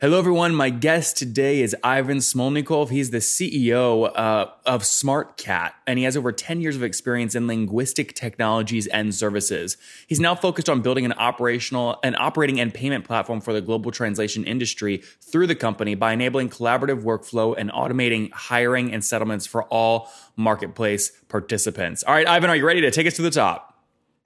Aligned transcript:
Hello, 0.00 0.16
everyone. 0.16 0.54
My 0.54 0.70
guest 0.70 1.16
today 1.16 1.60
is 1.60 1.74
Ivan 1.82 2.18
Smolnikov. 2.18 2.90
He's 2.90 3.10
the 3.10 3.18
CEO 3.18 4.08
uh, 4.14 4.46
of 4.64 4.82
SmartCat, 4.82 5.72
and 5.88 5.98
he 5.98 6.04
has 6.04 6.16
over 6.16 6.30
10 6.30 6.60
years 6.60 6.76
of 6.76 6.84
experience 6.84 7.34
in 7.34 7.48
linguistic 7.48 8.14
technologies 8.14 8.86
and 8.86 9.12
services. 9.12 9.76
He's 10.06 10.20
now 10.20 10.36
focused 10.36 10.68
on 10.68 10.82
building 10.82 11.04
an 11.04 11.14
operational, 11.14 11.98
an 12.04 12.14
operating 12.16 12.60
and 12.60 12.72
payment 12.72 13.06
platform 13.06 13.40
for 13.40 13.52
the 13.52 13.60
global 13.60 13.90
translation 13.90 14.44
industry 14.44 15.02
through 15.20 15.48
the 15.48 15.56
company 15.56 15.96
by 15.96 16.12
enabling 16.12 16.50
collaborative 16.50 17.02
workflow 17.02 17.56
and 17.58 17.68
automating 17.72 18.30
hiring 18.30 18.94
and 18.94 19.04
settlements 19.04 19.48
for 19.48 19.64
all 19.64 20.12
marketplace 20.36 21.10
participants. 21.26 22.04
All 22.04 22.14
right, 22.14 22.28
Ivan, 22.28 22.50
are 22.50 22.56
you 22.56 22.64
ready 22.64 22.82
to 22.82 22.92
take 22.92 23.08
us 23.08 23.14
to 23.14 23.22
the 23.22 23.32
top? 23.32 23.74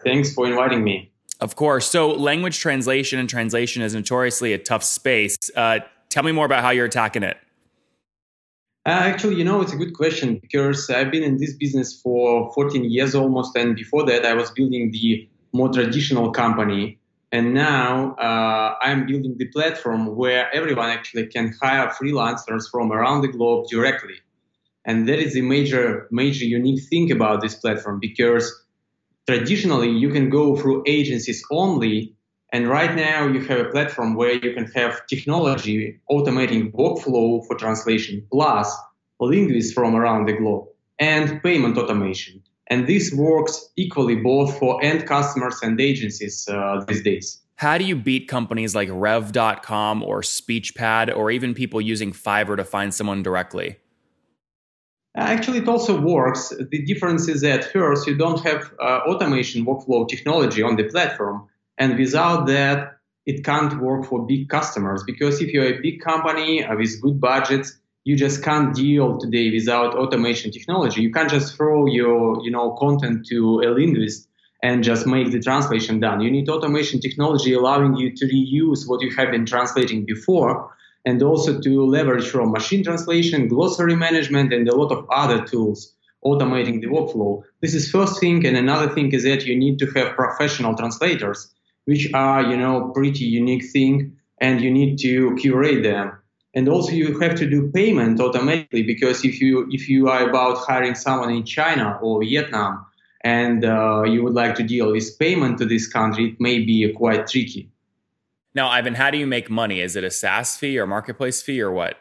Thanks 0.04 0.34
for 0.34 0.46
inviting 0.46 0.84
me. 0.84 1.11
Of 1.42 1.56
course. 1.56 1.90
So, 1.90 2.12
language 2.12 2.60
translation 2.60 3.18
and 3.18 3.28
translation 3.28 3.82
is 3.82 3.96
notoriously 3.96 4.52
a 4.52 4.58
tough 4.58 4.84
space. 4.84 5.36
Uh, 5.56 5.80
tell 6.08 6.22
me 6.22 6.30
more 6.30 6.46
about 6.46 6.62
how 6.62 6.70
you're 6.70 6.86
attacking 6.86 7.24
it. 7.24 7.36
Uh, 8.86 8.90
actually, 8.90 9.34
you 9.34 9.42
know, 9.42 9.60
it's 9.60 9.72
a 9.72 9.76
good 9.76 9.92
question 9.92 10.36
because 10.36 10.88
I've 10.88 11.10
been 11.10 11.24
in 11.24 11.38
this 11.38 11.54
business 11.54 12.00
for 12.00 12.52
14 12.54 12.84
years 12.84 13.16
almost, 13.16 13.56
and 13.56 13.74
before 13.74 14.06
that, 14.06 14.24
I 14.24 14.34
was 14.34 14.52
building 14.52 14.92
the 14.92 15.28
more 15.52 15.68
traditional 15.68 16.30
company. 16.30 17.00
And 17.32 17.54
now 17.54 18.14
uh, 18.14 18.76
I'm 18.80 19.06
building 19.06 19.36
the 19.36 19.48
platform 19.48 20.14
where 20.14 20.48
everyone 20.54 20.90
actually 20.90 21.26
can 21.26 21.52
hire 21.60 21.88
freelancers 21.88 22.70
from 22.70 22.92
around 22.92 23.22
the 23.22 23.28
globe 23.28 23.66
directly. 23.68 24.14
And 24.84 25.08
that 25.08 25.18
is 25.18 25.34
the 25.34 25.42
major, 25.42 26.06
major 26.12 26.44
unique 26.44 26.84
thing 26.84 27.10
about 27.10 27.40
this 27.40 27.56
platform 27.56 27.98
because 28.00 28.61
traditionally 29.26 29.90
you 29.90 30.10
can 30.10 30.28
go 30.30 30.56
through 30.56 30.82
agencies 30.86 31.42
only 31.50 32.14
and 32.52 32.68
right 32.68 32.94
now 32.94 33.26
you 33.26 33.40
have 33.40 33.60
a 33.60 33.70
platform 33.70 34.14
where 34.14 34.32
you 34.32 34.52
can 34.52 34.66
have 34.72 35.06
technology 35.06 35.98
automating 36.10 36.70
workflow 36.72 37.44
for 37.46 37.56
translation 37.56 38.26
plus 38.30 38.74
linguists 39.20 39.72
from 39.72 39.94
around 39.94 40.26
the 40.26 40.34
globe 40.34 40.66
and 40.98 41.42
payment 41.42 41.78
automation. 41.78 42.42
And 42.68 42.86
this 42.86 43.12
works 43.12 43.70
equally 43.76 44.16
both 44.16 44.58
for 44.58 44.82
end 44.82 45.06
customers 45.06 45.58
and 45.62 45.80
agencies 45.80 46.46
uh, 46.48 46.84
these 46.86 47.02
days. 47.02 47.40
How 47.56 47.78
do 47.78 47.84
you 47.84 47.96
beat 47.96 48.28
companies 48.28 48.74
like 48.74 48.88
rev.com 48.90 50.02
or 50.02 50.22
speechpad 50.22 51.14
or 51.16 51.30
even 51.30 51.54
people 51.54 51.80
using 51.80 52.12
fiverr 52.12 52.56
to 52.56 52.64
find 52.64 52.92
someone 52.92 53.22
directly 53.22 53.76
Actually, 55.14 55.58
it 55.58 55.68
also 55.68 56.00
works. 56.00 56.54
The 56.70 56.82
difference 56.84 57.28
is 57.28 57.42
that 57.42 57.70
first, 57.70 58.06
you 58.06 58.16
don't 58.16 58.40
have 58.44 58.72
uh, 58.80 59.00
automation 59.06 59.66
workflow 59.66 60.08
technology 60.08 60.62
on 60.62 60.76
the 60.76 60.84
platform. 60.84 61.48
And 61.76 61.98
without 61.98 62.46
that, 62.46 62.98
it 63.26 63.44
can't 63.44 63.80
work 63.80 64.06
for 64.06 64.26
big 64.26 64.48
customers 64.48 65.02
because 65.04 65.40
if 65.40 65.52
you're 65.52 65.66
a 65.66 65.80
big 65.80 66.00
company 66.00 66.64
uh, 66.64 66.76
with 66.76 67.00
good 67.00 67.20
budgets, 67.20 67.78
you 68.04 68.16
just 68.16 68.42
can't 68.42 68.74
deal 68.74 69.18
today 69.18 69.50
without 69.50 69.94
automation 69.94 70.50
technology. 70.50 71.02
You 71.02 71.12
can't 71.12 71.30
just 71.30 71.56
throw 71.56 71.86
your, 71.86 72.42
you 72.42 72.50
know, 72.50 72.72
content 72.72 73.26
to 73.26 73.60
a 73.60 73.68
linguist 73.70 74.28
and 74.62 74.82
just 74.82 75.06
make 75.06 75.30
the 75.30 75.40
translation 75.40 76.00
done. 76.00 76.20
You 76.20 76.30
need 76.30 76.48
automation 76.48 77.00
technology 77.00 77.52
allowing 77.52 77.96
you 77.96 78.14
to 78.16 78.24
reuse 78.26 78.88
what 78.88 79.02
you 79.02 79.14
have 79.14 79.30
been 79.30 79.44
translating 79.44 80.04
before 80.04 80.74
and 81.04 81.22
also 81.22 81.60
to 81.60 81.86
leverage 81.86 82.28
from 82.28 82.52
machine 82.52 82.84
translation, 82.84 83.48
glossary 83.48 83.96
management, 83.96 84.52
and 84.52 84.68
a 84.68 84.76
lot 84.76 84.92
of 84.92 85.06
other 85.10 85.44
tools 85.44 85.94
automating 86.24 86.80
the 86.80 86.86
workflow. 86.86 87.42
This 87.60 87.74
is 87.74 87.90
first 87.90 88.20
thing, 88.20 88.46
and 88.46 88.56
another 88.56 88.88
thing 88.88 89.12
is 89.12 89.24
that 89.24 89.44
you 89.44 89.56
need 89.56 89.78
to 89.80 89.86
have 89.96 90.16
professional 90.16 90.76
translators, 90.76 91.52
which 91.84 92.12
are 92.14 92.42
you 92.42 92.56
know 92.56 92.92
pretty 92.94 93.24
unique 93.24 93.64
thing, 93.72 94.16
and 94.40 94.60
you 94.60 94.70
need 94.70 94.98
to 95.00 95.34
curate 95.36 95.82
them. 95.82 96.12
And 96.54 96.68
also 96.68 96.92
you 96.92 97.18
have 97.20 97.34
to 97.36 97.48
do 97.48 97.70
payment 97.72 98.20
automatically 98.20 98.82
because 98.82 99.24
if 99.24 99.40
you 99.40 99.66
if 99.70 99.88
you 99.88 100.08
are 100.08 100.28
about 100.28 100.58
hiring 100.58 100.94
someone 100.94 101.30
in 101.30 101.44
China 101.44 101.98
or 102.02 102.20
Vietnam 102.20 102.84
and 103.24 103.64
uh, 103.64 104.02
you 104.02 104.22
would 104.22 104.34
like 104.34 104.54
to 104.56 104.62
deal 104.62 104.92
with 104.92 105.18
payment 105.18 105.58
to 105.58 105.64
this 105.64 105.88
country, 105.88 106.30
it 106.32 106.40
may 106.40 106.58
be 106.58 106.92
quite 106.92 107.26
tricky. 107.26 107.71
Now, 108.54 108.68
Ivan, 108.68 108.94
how 108.94 109.10
do 109.10 109.18
you 109.18 109.26
make 109.26 109.48
money? 109.48 109.80
Is 109.80 109.96
it 109.96 110.04
a 110.04 110.10
SaaS 110.10 110.56
fee 110.56 110.78
or 110.78 110.86
marketplace 110.86 111.40
fee 111.40 111.60
or 111.60 111.72
what? 111.72 111.98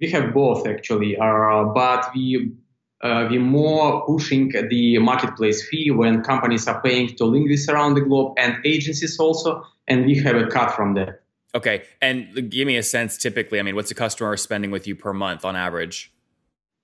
We 0.00 0.10
have 0.10 0.32
both 0.32 0.66
actually, 0.66 1.16
uh, 1.16 1.64
but 1.64 2.10
we 2.14 2.52
uh, 3.00 3.26
we 3.30 3.38
more 3.38 4.04
pushing 4.06 4.52
the 4.70 4.98
marketplace 4.98 5.66
fee 5.68 5.90
when 5.90 6.22
companies 6.22 6.66
are 6.66 6.80
paying 6.80 7.08
to 7.16 7.24
linguists 7.24 7.68
around 7.68 7.94
the 7.94 8.00
globe 8.00 8.34
and 8.38 8.56
agencies 8.64 9.18
also, 9.18 9.64
and 9.88 10.06
we 10.06 10.16
have 10.16 10.36
a 10.36 10.46
cut 10.46 10.72
from 10.72 10.94
that. 10.94 11.22
Okay, 11.54 11.84
and 12.00 12.50
give 12.50 12.66
me 12.66 12.76
a 12.76 12.82
sense. 12.82 13.16
Typically, 13.16 13.58
I 13.60 13.62
mean, 13.62 13.76
what's 13.76 13.90
a 13.90 13.94
customer 13.94 14.36
spending 14.36 14.70
with 14.70 14.86
you 14.86 14.96
per 14.96 15.12
month 15.12 15.44
on 15.44 15.54
average? 15.54 16.12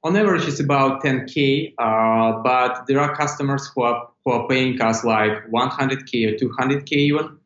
On 0.02 0.16
average, 0.16 0.46
it's 0.46 0.60
about 0.60 1.02
10k, 1.02 1.74
uh, 1.78 2.40
but 2.42 2.86
there 2.86 3.00
are 3.00 3.14
customers 3.14 3.70
who 3.74 3.82
are 3.82 4.08
who 4.24 4.32
are 4.32 4.48
paying 4.48 4.80
us 4.80 5.04
like 5.04 5.32
100k 5.50 6.32
or 6.32 6.36
200k 6.36 6.92
even 6.92 7.39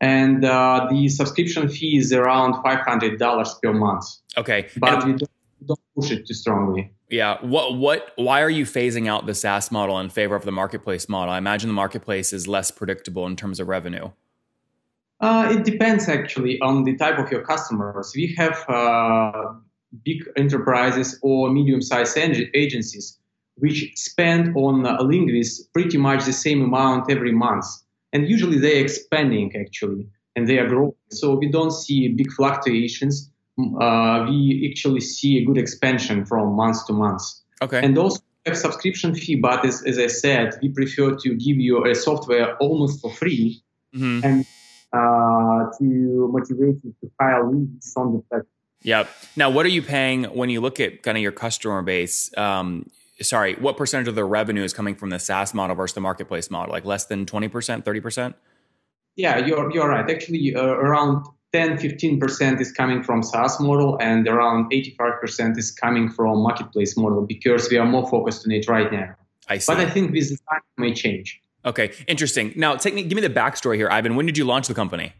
and 0.00 0.44
uh, 0.44 0.86
the 0.90 1.08
subscription 1.08 1.68
fee 1.68 1.96
is 1.96 2.12
around 2.12 2.54
$500 2.64 3.62
per 3.62 3.72
month. 3.72 4.04
Okay. 4.36 4.68
But 4.76 5.02
and, 5.02 5.04
we 5.04 5.18
don't, 5.18 5.30
don't, 5.66 5.80
push 5.94 6.10
it 6.10 6.26
too 6.26 6.34
strongly. 6.34 6.92
Yeah. 7.08 7.38
What, 7.40 7.76
what, 7.76 8.12
why 8.16 8.42
are 8.42 8.50
you 8.50 8.64
phasing 8.64 9.08
out 9.08 9.26
the 9.26 9.34
SaaS 9.34 9.70
model 9.70 9.98
in 10.00 10.08
favor 10.10 10.34
of 10.34 10.44
the 10.44 10.52
marketplace 10.52 11.08
model? 11.08 11.32
I 11.32 11.38
imagine 11.38 11.68
the 11.68 11.74
marketplace 11.74 12.32
is 12.32 12.48
less 12.48 12.70
predictable 12.70 13.26
in 13.26 13.36
terms 13.36 13.60
of 13.60 13.68
revenue. 13.68 14.10
Uh, 15.20 15.48
it 15.52 15.64
depends 15.64 16.08
actually 16.08 16.60
on 16.60 16.84
the 16.84 16.96
type 16.96 17.18
of 17.18 17.30
your 17.30 17.42
customers. 17.42 18.12
We 18.14 18.34
have 18.36 18.68
uh, 18.68 19.54
big 20.04 20.24
enterprises 20.36 21.18
or 21.22 21.50
medium-sized 21.50 22.18
agencies 22.18 23.18
which 23.56 23.92
spend 23.94 24.54
on 24.56 24.82
linguists 25.08 25.66
pretty 25.72 25.98
much 25.98 26.24
the 26.24 26.32
same 26.32 26.62
amount 26.62 27.10
every 27.10 27.32
month 27.32 27.64
and 28.14 28.28
usually 28.28 28.58
they're 28.58 28.80
expanding 28.80 29.52
actually 29.56 30.08
and 30.36 30.48
they 30.48 30.58
are 30.58 30.68
growing. 30.68 30.94
So 31.10 31.34
we 31.34 31.48
don't 31.50 31.72
see 31.72 32.08
big 32.08 32.32
fluctuations. 32.32 33.30
Uh, 33.58 34.26
we 34.28 34.68
actually 34.70 35.00
see 35.00 35.38
a 35.38 35.44
good 35.44 35.58
expansion 35.58 36.24
from 36.24 36.54
month 36.54 36.86
to 36.86 36.92
month. 36.92 37.22
Okay. 37.60 37.84
And 37.84 37.98
also 37.98 38.20
have 38.46 38.56
subscription 38.56 39.14
fee, 39.14 39.36
but 39.36 39.64
as, 39.64 39.82
as 39.84 39.98
I 39.98 40.06
said, 40.06 40.54
we 40.62 40.68
prefer 40.70 41.16
to 41.16 41.28
give 41.34 41.58
you 41.58 41.84
a 41.86 41.94
software 41.94 42.56
almost 42.56 43.00
for 43.00 43.12
free 43.12 43.62
mm-hmm. 43.94 44.24
and 44.24 44.46
uh, 44.92 45.70
to 45.78 46.30
motivate 46.32 46.76
you 46.84 46.94
to 47.00 47.10
file 47.18 47.50
leads 47.50 47.92
on 47.96 48.14
the 48.14 48.18
platform. 48.20 48.48
Yep. 48.82 49.08
Now, 49.34 49.50
what 49.50 49.64
are 49.66 49.70
you 49.70 49.82
paying 49.82 50.24
when 50.24 50.50
you 50.50 50.60
look 50.60 50.78
at 50.78 51.02
kind 51.02 51.16
of 51.16 51.22
your 51.22 51.32
customer 51.32 51.82
base? 51.82 52.36
Um, 52.36 52.90
sorry, 53.22 53.54
what 53.54 53.76
percentage 53.76 54.08
of 54.08 54.14
the 54.14 54.24
revenue 54.24 54.62
is 54.62 54.72
coming 54.72 54.94
from 54.94 55.10
the 55.10 55.18
SaaS 55.18 55.54
model 55.54 55.76
versus 55.76 55.94
the 55.94 56.00
marketplace 56.00 56.50
model? 56.50 56.72
Like 56.72 56.84
less 56.84 57.06
than 57.06 57.26
20%, 57.26 57.84
30%? 57.84 58.34
Yeah, 59.16 59.38
you're, 59.38 59.72
you're 59.72 59.88
right. 59.88 60.08
Actually, 60.10 60.54
uh, 60.54 60.64
around 60.64 61.24
10, 61.52 61.78
15% 61.78 62.60
is 62.60 62.72
coming 62.72 63.02
from 63.02 63.22
SaaS 63.22 63.60
model 63.60 63.96
and 64.00 64.26
around 64.26 64.72
85% 64.72 65.56
is 65.56 65.70
coming 65.70 66.10
from 66.10 66.42
marketplace 66.42 66.96
model 66.96 67.24
because 67.24 67.70
we 67.70 67.78
are 67.78 67.86
more 67.86 68.08
focused 68.08 68.44
on 68.44 68.52
it 68.52 68.68
right 68.68 68.90
now. 68.92 69.14
I 69.48 69.58
see. 69.58 69.72
But 69.72 69.80
I 69.80 69.88
think 69.88 70.12
this 70.12 70.30
time 70.30 70.60
may 70.78 70.92
change. 70.92 71.40
Okay, 71.64 71.92
interesting. 72.08 72.52
Now, 72.56 72.76
take 72.76 72.94
me, 72.94 73.04
give 73.04 73.16
me 73.16 73.22
the 73.22 73.32
backstory 73.32 73.76
here, 73.76 73.88
Ivan. 73.88 74.16
When 74.16 74.26
did 74.26 74.36
you 74.36 74.44
launch 74.44 74.68
the 74.68 74.74
company? 74.74 75.12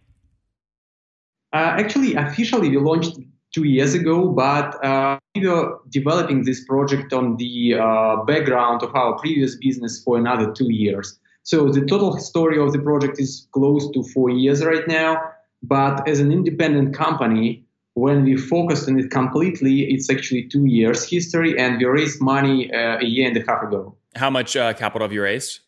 Uh, 1.53 1.77
actually, 1.79 2.17
officially, 2.17 2.69
we 2.69 2.79
launched 2.79 3.17
two 3.55 3.65
years 3.65 3.95
ago, 3.95 4.29
but 4.29 4.85
uh, 4.85 5.17
we 5.37 5.47
were 5.47 5.79
developing 5.89 6.45
this 6.45 6.65
project 6.65 7.13
on 7.13 7.37
the 7.37 7.75
uh, 7.75 8.17
background 8.25 8.83
of 8.83 8.95
our 8.97 9.17
previous 9.19 9.55
business 9.57 10.03
for 10.03 10.19
another 10.19 10.53
two 10.53 10.73
years. 10.73 11.19
So 11.45 11.69
the 11.69 11.85
total 11.87 12.19
story 12.19 12.59
of 12.59 12.73
the 12.73 12.81
project 12.81 13.21
is 13.21 13.47
close 13.53 13.89
to 13.93 14.03
four 14.03 14.31
years 14.31 14.65
right 14.65 14.87
now. 14.89 15.23
But 15.63 16.09
as 16.09 16.19
an 16.19 16.33
independent 16.33 16.95
company, 16.95 17.65
when 17.95 18.25
we 18.25 18.37
focused 18.37 18.89
on 18.89 18.99
it 18.99 19.11
completely, 19.11 19.83
it's 19.93 20.11
actually 20.11 20.49
two 20.49 20.65
years 20.67 21.09
history, 21.09 21.57
and 21.59 21.79
we 21.79 21.85
raised 21.85 22.21
money 22.21 22.73
uh, 22.73 22.99
a 22.99 23.05
year 23.05 23.29
and 23.29 23.37
a 23.37 23.45
half 23.47 23.63
ago. 23.63 23.97
How 24.17 24.31
much 24.31 24.57
uh, 24.57 24.73
capital 24.75 25.07
have 25.07 25.13
you 25.13 25.23
raised? 25.23 25.61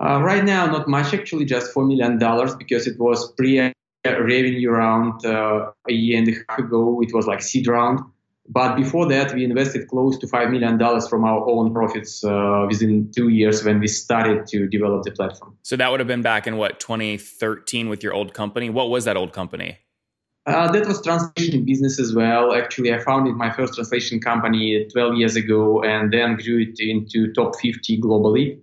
Uh, 0.00 0.20
right 0.22 0.44
now, 0.44 0.66
not 0.66 0.86
much 0.88 1.12
actually, 1.12 1.44
just 1.44 1.72
four 1.72 1.84
million 1.84 2.18
dollars 2.18 2.54
because 2.54 2.86
it 2.86 2.98
was 2.98 3.32
pre-revenue 4.04 4.70
round 4.70 5.24
uh, 5.24 5.70
a 5.88 5.92
year 5.92 6.18
and 6.18 6.28
a 6.28 6.32
half 6.48 6.58
ago. 6.58 7.00
It 7.02 7.14
was 7.14 7.26
like 7.26 7.42
seed 7.42 7.66
round. 7.66 8.00
But 8.50 8.76
before 8.76 9.06
that, 9.08 9.34
we 9.34 9.44
invested 9.44 9.88
close 9.88 10.16
to 10.18 10.26
$5 10.26 10.50
million 10.50 10.78
from 11.08 11.24
our 11.24 11.46
own 11.46 11.72
profits 11.72 12.24
uh, 12.24 12.64
within 12.66 13.10
two 13.14 13.28
years 13.28 13.62
when 13.62 13.78
we 13.78 13.88
started 13.88 14.46
to 14.46 14.66
develop 14.66 15.02
the 15.02 15.10
platform. 15.10 15.56
So 15.62 15.76
that 15.76 15.90
would 15.90 16.00
have 16.00 16.06
been 16.06 16.22
back 16.22 16.46
in 16.46 16.56
what, 16.56 16.80
2013 16.80 17.90
with 17.90 18.02
your 18.02 18.14
old 18.14 18.32
company? 18.32 18.70
What 18.70 18.88
was 18.88 19.04
that 19.04 19.18
old 19.18 19.34
company? 19.34 19.76
Uh, 20.46 20.72
that 20.72 20.86
was 20.86 21.02
translation 21.02 21.66
business 21.66 22.00
as 22.00 22.14
well. 22.14 22.54
Actually, 22.54 22.94
I 22.94 23.00
founded 23.00 23.34
my 23.34 23.50
first 23.50 23.74
translation 23.74 24.18
company 24.18 24.88
12 24.90 25.16
years 25.16 25.36
ago 25.36 25.82
and 25.82 26.10
then 26.10 26.36
grew 26.36 26.60
it 26.60 26.80
into 26.80 27.30
top 27.34 27.60
50 27.60 28.00
globally. 28.00 28.58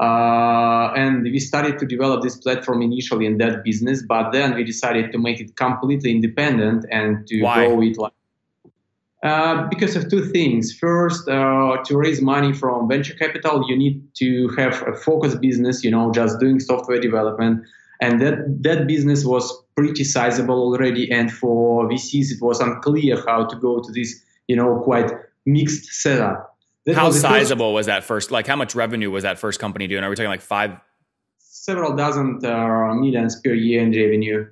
Uh, 0.00 0.92
and 0.96 1.24
we 1.24 1.38
started 1.38 1.78
to 1.78 1.84
develop 1.84 2.22
this 2.22 2.36
platform 2.36 2.80
initially 2.80 3.26
in 3.26 3.36
that 3.36 3.62
business, 3.62 4.02
but 4.02 4.30
then 4.32 4.54
we 4.54 4.64
decided 4.64 5.12
to 5.12 5.18
make 5.18 5.40
it 5.40 5.54
completely 5.56 6.10
independent 6.10 6.86
and 6.90 7.26
to 7.26 7.42
Why? 7.42 7.66
grow 7.66 7.82
it 7.82 7.98
like 7.98 8.12
uh, 9.22 9.68
because 9.68 9.96
of 9.96 10.08
two 10.08 10.24
things. 10.24 10.72
First, 10.72 11.28
uh, 11.28 11.76
to 11.84 11.96
raise 11.98 12.22
money 12.22 12.54
from 12.54 12.88
venture 12.88 13.12
capital, 13.14 13.66
you 13.68 13.76
need 13.76 14.02
to 14.14 14.48
have 14.56 14.82
a 14.88 14.94
focused 14.94 15.42
business, 15.42 15.84
you 15.84 15.90
know, 15.90 16.10
just 16.10 16.40
doing 16.40 16.58
software 16.58 16.98
development. 16.98 17.62
And 18.00 18.22
that, 18.22 18.62
that 18.62 18.86
business 18.86 19.26
was 19.26 19.62
pretty 19.76 20.04
sizable 20.04 20.62
already. 20.62 21.10
And 21.12 21.30
for 21.30 21.86
VCs, 21.86 22.32
it 22.32 22.40
was 22.40 22.60
unclear 22.60 23.22
how 23.26 23.44
to 23.44 23.56
go 23.56 23.80
to 23.80 23.92
this, 23.92 24.24
you 24.48 24.56
know, 24.56 24.80
quite 24.80 25.12
mixed 25.44 25.84
setup. 25.84 26.49
That 26.86 26.94
how 26.96 27.08
was 27.08 27.20
sizable 27.20 27.74
was 27.74 27.86
that 27.86 28.04
first? 28.04 28.30
Like, 28.30 28.46
how 28.46 28.56
much 28.56 28.74
revenue 28.74 29.10
was 29.10 29.22
that 29.22 29.38
first 29.38 29.60
company 29.60 29.86
doing? 29.86 30.02
Are 30.02 30.10
we 30.10 30.16
talking 30.16 30.30
like 30.30 30.42
five? 30.42 30.78
several 31.60 31.94
dozen 31.94 32.44
uh, 32.44 32.94
millions 32.94 33.40
per 33.40 33.52
year 33.52 33.82
in 33.82 33.90
revenue. 33.92 34.46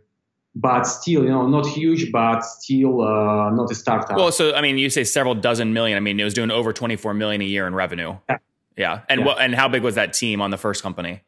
But 0.54 0.82
still, 0.84 1.22
you 1.22 1.30
know, 1.30 1.46
not 1.46 1.66
huge, 1.66 2.10
but 2.10 2.40
still 2.44 3.00
uh, 3.02 3.50
not 3.50 3.70
a 3.70 3.74
startup. 3.74 4.16
Well, 4.16 4.32
so 4.32 4.54
I 4.54 4.60
mean, 4.60 4.76
you 4.76 4.90
say 4.90 5.04
several 5.04 5.34
dozen 5.34 5.72
million. 5.72 5.96
I 5.96 6.00
mean, 6.00 6.18
it 6.18 6.24
was 6.24 6.34
doing 6.34 6.50
over 6.50 6.72
24 6.72 7.14
million 7.14 7.40
a 7.40 7.44
year 7.44 7.66
in 7.66 7.74
revenue. 7.74 8.16
Yeah. 8.28 8.36
Yeah. 8.76 9.00
And 9.08 9.20
Yeah. 9.20 9.26
what? 9.26 9.40
And 9.40 9.54
how 9.54 9.68
big 9.68 9.82
was 9.82 9.94
that 9.94 10.12
team 10.12 10.40
on 10.40 10.50
the 10.50 10.58
first 10.58 10.82
company? 10.82 11.22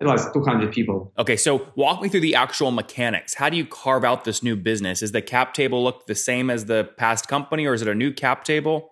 it 0.00 0.06
was 0.06 0.30
200 0.32 0.72
people. 0.72 1.12
Okay, 1.18 1.36
so 1.36 1.68
walk 1.76 2.02
me 2.02 2.08
through 2.08 2.20
the 2.20 2.34
actual 2.34 2.70
mechanics. 2.72 3.34
How 3.34 3.48
do 3.48 3.56
you 3.56 3.64
carve 3.64 4.04
out 4.04 4.24
this 4.24 4.42
new 4.42 4.56
business? 4.56 5.02
Is 5.02 5.12
the 5.12 5.22
cap 5.22 5.54
table 5.54 5.82
look 5.84 6.06
the 6.06 6.16
same 6.16 6.50
as 6.50 6.66
the 6.66 6.90
past 6.96 7.28
company, 7.28 7.64
or 7.64 7.74
is 7.74 7.80
it 7.80 7.88
a 7.88 7.94
new 7.94 8.12
cap 8.12 8.44
table? 8.44 8.90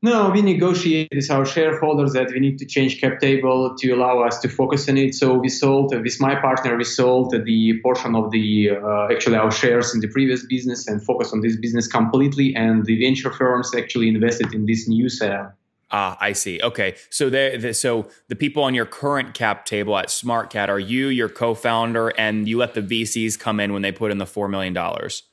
No, 0.00 0.30
we 0.30 0.42
negotiated 0.42 1.16
with 1.16 1.28
our 1.28 1.44
shareholders 1.44 2.12
that 2.12 2.30
we 2.30 2.38
need 2.38 2.58
to 2.58 2.64
change 2.64 3.00
cap 3.00 3.18
table 3.18 3.74
to 3.78 3.90
allow 3.90 4.20
us 4.22 4.38
to 4.38 4.48
focus 4.48 4.88
on 4.88 4.96
it. 4.96 5.14
So 5.14 5.34
we 5.34 5.48
sold 5.48 5.92
with 5.92 6.20
my 6.20 6.36
partner, 6.36 6.76
we 6.76 6.84
sold 6.84 7.32
the 7.32 7.80
portion 7.82 8.14
of 8.14 8.30
the 8.30 8.70
uh, 8.70 9.08
actually 9.10 9.36
our 9.36 9.50
shares 9.50 9.92
in 9.94 10.00
the 10.00 10.06
previous 10.06 10.46
business 10.46 10.86
and 10.86 11.02
focused 11.02 11.32
on 11.34 11.40
this 11.40 11.56
business 11.56 11.88
completely. 11.88 12.54
And 12.54 12.86
the 12.86 12.96
venture 13.00 13.32
firms 13.32 13.74
actually 13.74 14.08
invested 14.08 14.54
in 14.54 14.66
this 14.66 14.86
new 14.86 15.08
setup. 15.08 15.56
Ah, 15.90 16.16
I 16.20 16.32
see. 16.32 16.60
Okay, 16.62 16.94
so 17.10 17.28
the, 17.28 17.56
the 17.58 17.74
so 17.74 18.08
the 18.28 18.36
people 18.36 18.62
on 18.62 18.74
your 18.74 18.86
current 18.86 19.34
cap 19.34 19.64
table 19.64 19.96
at 19.96 20.08
SmartCat 20.08 20.68
are 20.68 20.78
you, 20.78 21.08
your 21.08 21.30
co-founder, 21.30 22.10
and 22.10 22.46
you 22.46 22.58
let 22.58 22.74
the 22.74 22.82
VCs 22.82 23.36
come 23.38 23.58
in 23.58 23.72
when 23.72 23.82
they 23.82 23.90
put 23.90 24.12
in 24.12 24.18
the 24.18 24.26
four 24.26 24.48
million 24.48 24.74
dollars. 24.74 25.24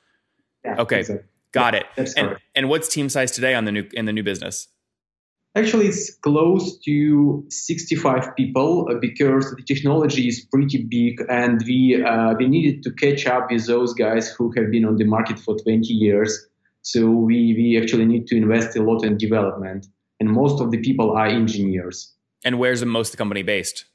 Yeah, 0.63 0.77
Okay. 0.79 1.01
exactly. 1.01 1.27
Got 1.55 1.75
it. 1.75 1.85
That's 1.95 2.13
And, 2.13 2.27
correct. 2.27 2.41
and 2.55 2.69
what's 2.69 2.87
team 2.87 3.09
size 3.09 3.31
today 3.31 3.53
on 3.55 3.65
the 3.65 3.71
new 3.71 3.85
in 3.93 4.05
the 4.05 4.13
new 4.13 4.23
business? 4.23 4.67
Actually, 5.57 5.87
it's 5.87 6.13
close 6.15 6.77
to 6.79 7.45
65 7.49 8.35
people 8.35 8.89
uh, 8.91 8.95
because 8.99 9.55
the 9.55 9.63
technology 9.63 10.27
is 10.27 10.45
pretty 10.51 10.83
big, 10.83 11.25
and 11.29 11.63
we 11.65 12.03
uh, 12.03 12.33
we 12.37 12.47
needed 12.49 12.83
to 12.83 12.91
catch 12.91 13.25
up 13.25 13.49
with 13.49 13.65
those 13.65 13.93
guys 13.93 14.29
who 14.35 14.51
have 14.57 14.69
been 14.69 14.83
on 14.83 14.97
the 14.97 15.05
market 15.05 15.39
for 15.39 15.55
20 15.57 15.87
years. 15.93 16.45
So 16.81 17.09
we 17.09 17.53
we 17.59 17.79
actually 17.81 18.05
need 18.05 18.27
to 18.27 18.35
invest 18.35 18.75
a 18.75 18.83
lot 18.83 19.05
in 19.05 19.17
development, 19.17 19.87
and 20.19 20.29
most 20.29 20.61
of 20.61 20.71
the 20.71 20.79
people 20.79 21.11
are 21.11 21.27
engineers. 21.27 22.13
And 22.43 22.59
where's 22.59 22.81
the 22.81 22.85
most 22.85 23.11
the 23.11 23.17
company 23.17 23.41
based? 23.43 23.85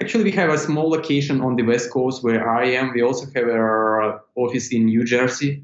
Actually, 0.00 0.24
we 0.24 0.32
have 0.32 0.50
a 0.50 0.58
small 0.58 0.90
location 0.90 1.40
on 1.42 1.54
the 1.54 1.62
west 1.62 1.90
coast 1.92 2.24
where 2.24 2.42
I 2.50 2.64
am. 2.70 2.92
We 2.92 3.02
also 3.02 3.26
have 3.36 3.46
our 3.48 4.20
office 4.34 4.72
in 4.72 4.86
New 4.86 5.04
Jersey, 5.04 5.62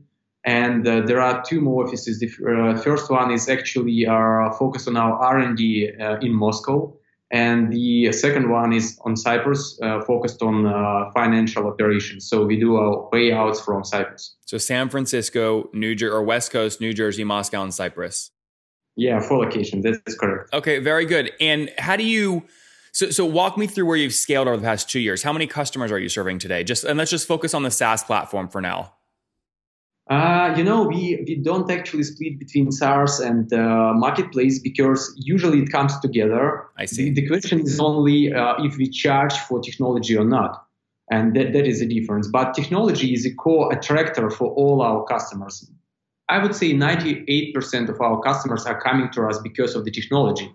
and 0.49 0.89
uh, 0.89 1.03
there 1.03 1.21
are 1.21 1.45
two 1.45 1.61
more 1.61 1.87
offices. 1.87 2.21
The 2.21 2.29
uh, 2.29 2.81
first 2.81 3.11
one 3.11 3.31
is 3.31 3.51
actually 3.51 4.07
uh, 4.07 4.51
focused 4.53 4.89
on 4.89 4.97
our 4.97 5.13
R&D 5.19 5.93
uh, 6.01 6.17
in 6.21 6.33
Moscow, 6.33 6.97
and 7.31 7.71
the 7.71 8.11
second 8.13 8.49
one 8.49 8.73
is 8.73 8.99
on 9.05 9.15
Cyprus, 9.15 9.79
uh, 9.83 10.01
focused 10.07 10.41
on 10.41 10.65
uh, 10.65 11.11
financial 11.13 11.67
operations. 11.67 12.27
So 12.31 12.47
we 12.47 12.59
do 12.59 12.77
our 12.77 13.11
payouts 13.13 13.63
from 13.63 13.85
Cyprus. 13.85 14.37
So 14.47 14.57
San 14.57 14.89
Francisco, 14.89 15.69
New 15.75 15.95
Jersey, 15.95 16.15
or 16.15 16.23
West 16.23 16.51
Coast, 16.51 16.81
New 16.81 16.95
Jersey, 16.95 17.25
Moscow, 17.25 17.63
and 17.63 17.75
Cyprus. 17.75 18.31
Yeah, 18.97 19.21
four 19.21 19.45
locations. 19.45 19.85
That's 19.85 20.17
correct. 20.17 20.55
Okay, 20.55 20.79
very 20.79 21.05
good. 21.05 21.31
And 21.41 21.71
how 21.77 21.97
do 21.97 22.05
you? 22.05 22.45
So, 22.93 23.11
so 23.11 23.27
walk 23.27 23.59
me 23.59 23.67
through 23.67 23.85
where 23.85 23.99
you've 23.99 24.15
scaled 24.15 24.49
over 24.49 24.57
the 24.57 24.63
past 24.63 24.89
two 24.89 24.99
years. 24.99 25.23
How 25.23 25.35
many 25.35 25.47
customers 25.47 25.93
are 25.93 25.99
you 25.99 26.09
serving 26.09 26.39
today? 26.39 26.65
Just 26.65 26.85
and 26.85 26.97
let's 26.97 27.11
just 27.11 27.29
focus 27.29 27.53
on 27.53 27.65
the 27.65 27.71
SaaS 27.71 28.03
platform 28.03 28.49
for 28.49 28.63
now. 28.63 28.95
Uh, 30.09 30.55
you 30.57 30.65
know, 30.65 30.85
we, 30.85 31.23
we 31.27 31.37
don't 31.37 31.71
actually 31.71 32.03
split 32.03 32.39
between 32.39 32.73
SaaS 32.73 33.21
and 33.21 33.53
uh, 33.53 33.93
marketplace 33.95 34.59
because 34.59 35.15
usually 35.19 35.61
it 35.61 35.71
comes 35.71 35.99
together. 36.01 36.65
I 36.79 36.87
see. 36.87 37.11
The, 37.11 37.21
the 37.21 37.29
question 37.29 37.61
is 37.61 37.79
only 37.79 38.33
uh, 38.33 38.55
if 38.61 38.79
we 38.79 38.89
charge 38.89 39.35
for 39.35 39.61
technology 39.61 40.17
or 40.17 40.25
not. 40.25 40.65
And 41.11 41.37
that, 41.37 41.53
that 41.53 41.67
is 41.67 41.81
the 41.81 41.87
difference. 41.87 42.27
But 42.29 42.55
technology 42.55 43.13
is 43.13 43.27
a 43.27 43.35
core 43.35 43.73
attractor 43.73 44.31
for 44.31 44.49
all 44.49 44.81
our 44.81 45.05
customers. 45.05 45.71
I 46.31 46.39
would 46.43 46.55
say 46.55 46.73
98% 46.73 47.89
of 47.89 48.01
our 48.01 48.21
customers 48.21 48.67
are 48.67 48.81
coming 48.81 49.11
to 49.13 49.27
us 49.27 49.39
because 49.39 49.75
of 49.75 49.85
the 49.85 49.91
technology. 49.91 50.51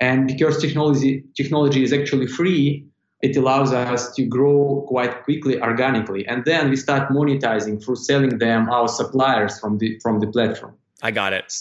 And 0.00 0.26
because 0.26 0.60
technology, 0.60 1.24
technology 1.36 1.82
is 1.82 1.92
actually 1.92 2.26
free, 2.26 2.86
it 3.22 3.36
allows 3.36 3.72
us 3.72 4.14
to 4.14 4.24
grow 4.24 4.84
quite 4.88 5.24
quickly 5.24 5.60
organically. 5.60 6.26
And 6.26 6.44
then 6.44 6.70
we 6.70 6.76
start 6.76 7.10
monetizing 7.10 7.82
through 7.84 7.96
selling 7.96 8.38
them 8.38 8.68
our 8.70 8.88
suppliers 8.88 9.58
from 9.60 9.78
the, 9.78 9.98
from 10.02 10.20
the 10.20 10.26
platform. 10.26 10.74
I 11.02 11.10
got 11.10 11.32
it. 11.32 11.52